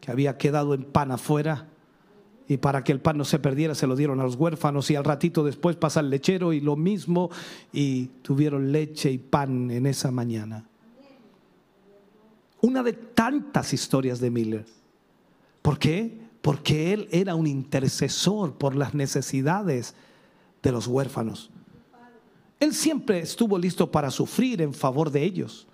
[0.00, 1.68] que había quedado en pan afuera
[2.46, 4.96] y para que el pan no se perdiera se lo dieron a los huérfanos y
[4.96, 7.30] al ratito después pasa el lechero y lo mismo
[7.72, 10.66] y tuvieron leche y pan en esa mañana.
[12.60, 14.66] Una de tantas historias de Miller.
[15.62, 16.18] ¿Por qué?
[16.42, 19.94] Porque él era un intercesor por las necesidades
[20.62, 21.50] de los huérfanos.
[22.60, 25.66] Él siempre estuvo listo para sufrir en favor de ellos.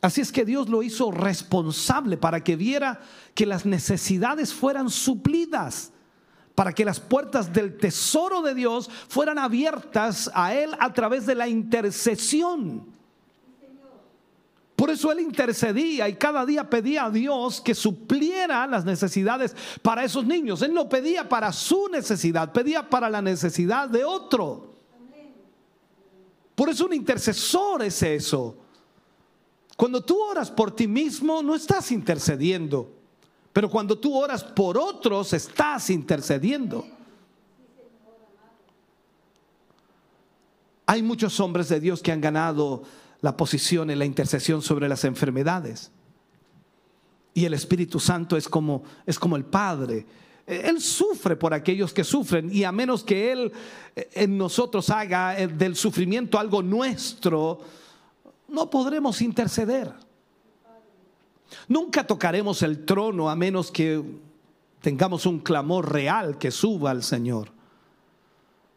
[0.00, 3.00] Así es que Dios lo hizo responsable para que viera
[3.34, 5.92] que las necesidades fueran suplidas,
[6.54, 11.34] para que las puertas del tesoro de Dios fueran abiertas a Él a través de
[11.34, 12.84] la intercesión.
[14.76, 20.04] Por eso Él intercedía y cada día pedía a Dios que supliera las necesidades para
[20.04, 20.60] esos niños.
[20.60, 24.75] Él no pedía para su necesidad, pedía para la necesidad de otro.
[26.56, 28.56] Por eso un intercesor es eso.
[29.76, 32.90] Cuando tú oras por ti mismo, no estás intercediendo.
[33.52, 36.86] Pero cuando tú oras por otros, estás intercediendo.
[40.86, 42.84] Hay muchos hombres de Dios que han ganado
[43.20, 45.90] la posición en la intercesión sobre las enfermedades.
[47.34, 50.06] Y el Espíritu Santo es como, es como el Padre
[50.46, 53.52] él sufre por aquellos que sufren y a menos que Él
[53.96, 57.60] eh, en nosotros haga eh, del sufrimiento algo nuestro,
[58.48, 59.92] no podremos interceder.
[61.68, 64.02] Nunca tocaremos el trono a menos que
[64.80, 67.50] tengamos un clamor real que suba al Señor.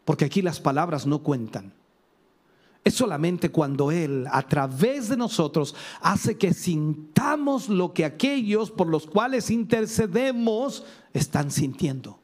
[0.04, 1.72] Porque aquí las palabras no cuentan.
[2.82, 8.86] Es solamente cuando Él, a través de nosotros, hace que sintamos lo que aquellos por
[8.86, 12.18] los cuales intercedemos están sintiendo.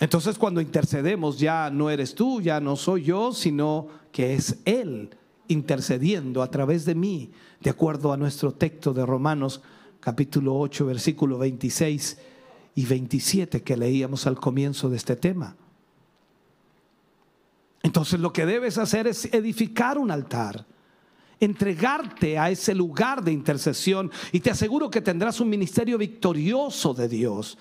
[0.00, 5.10] Entonces cuando intercedemos ya no eres tú, ya no soy yo, sino que es Él
[5.48, 7.30] intercediendo a través de mí,
[7.60, 9.62] de acuerdo a nuestro texto de Romanos
[10.00, 12.18] capítulo 8, versículo 26
[12.74, 15.56] y 27 que leíamos al comienzo de este tema.
[17.84, 20.66] Entonces lo que debes hacer es edificar un altar
[21.40, 27.08] entregarte a ese lugar de intercesión y te aseguro que tendrás un ministerio victorioso de
[27.08, 27.58] Dios.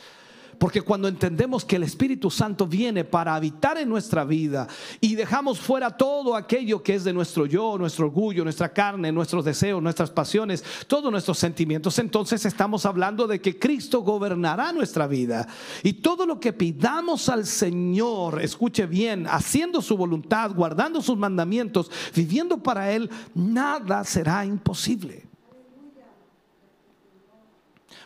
[0.63, 4.65] Porque cuando entendemos que el Espíritu Santo viene para habitar en nuestra vida
[5.01, 9.43] y dejamos fuera todo aquello que es de nuestro yo, nuestro orgullo, nuestra carne, nuestros
[9.43, 15.49] deseos, nuestras pasiones, todos nuestros sentimientos, entonces estamos hablando de que Cristo gobernará nuestra vida.
[15.83, 21.91] Y todo lo que pidamos al Señor, escuche bien, haciendo su voluntad, guardando sus mandamientos,
[22.15, 25.27] viviendo para Él, nada será imposible.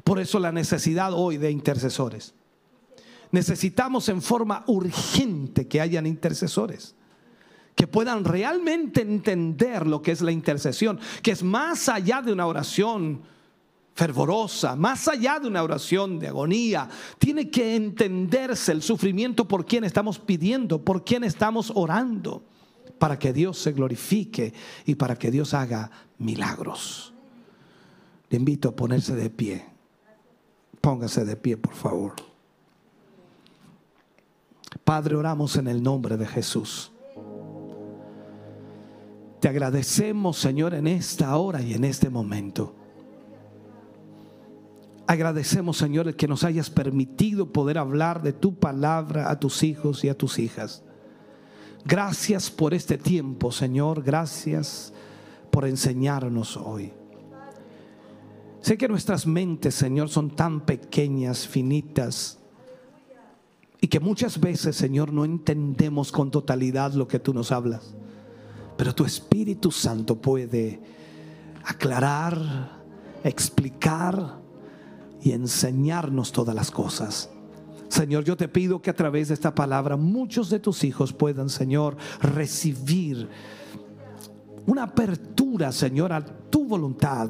[0.04, 2.34] Por eso la necesidad hoy de intercesores.
[3.32, 6.96] Necesitamos en forma urgente que hayan intercesores
[7.78, 12.48] que puedan realmente entender lo que es la intercesión, que es más allá de una
[12.48, 13.22] oración
[13.94, 16.90] fervorosa, más allá de una oración de agonía.
[17.20, 22.44] Tiene que entenderse el sufrimiento por quien estamos pidiendo, por quien estamos orando,
[22.98, 24.54] para que Dios se glorifique
[24.86, 27.14] y para que Dios haga milagros.
[28.32, 29.66] Le invito a ponerse de pie.
[30.82, 32.14] Póngase de pie, por favor.
[34.88, 36.94] Padre, oramos en el nombre de Jesús.
[39.42, 42.74] Te agradecemos, Señor, en esta hora y en este momento.
[45.06, 50.10] Agradecemos, Señor, que nos hayas permitido poder hablar de tu palabra a tus hijos y
[50.10, 50.84] a tus hijas.
[51.84, 54.04] Gracias por este tiempo, Señor.
[54.04, 54.94] Gracias
[55.52, 56.94] por enseñarnos hoy.
[58.62, 62.37] Sé que nuestras mentes, Señor, son tan pequeñas, finitas,
[63.80, 67.96] y que muchas veces, Señor, no entendemos con totalidad lo que tú nos hablas.
[68.76, 70.80] Pero tu Espíritu Santo puede
[71.64, 72.82] aclarar,
[73.24, 74.40] explicar
[75.22, 77.30] y enseñarnos todas las cosas.
[77.90, 81.50] Señor, yo te pido que a través de esta palabra muchos de tus hijos puedan,
[81.50, 83.30] Señor, recibir
[84.66, 87.30] una apertura, Señor, a tu voluntad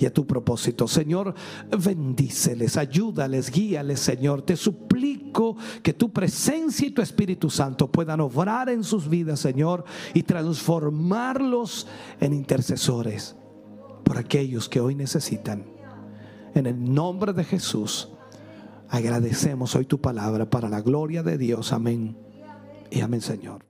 [0.00, 0.88] y a tu propósito.
[0.88, 1.34] Señor,
[1.70, 4.42] bendíceles, ayúdales, guíales, Señor.
[4.42, 9.84] Te suplico que tu presencia y tu Espíritu Santo puedan obrar en sus vidas, Señor,
[10.14, 11.86] y transformarlos
[12.18, 13.36] en intercesores
[14.02, 15.66] por aquellos que hoy necesitan.
[16.54, 18.08] En el nombre de Jesús,
[18.88, 21.74] agradecemos hoy tu palabra para la gloria de Dios.
[21.74, 22.16] Amén.
[22.90, 23.69] Y amén, Señor.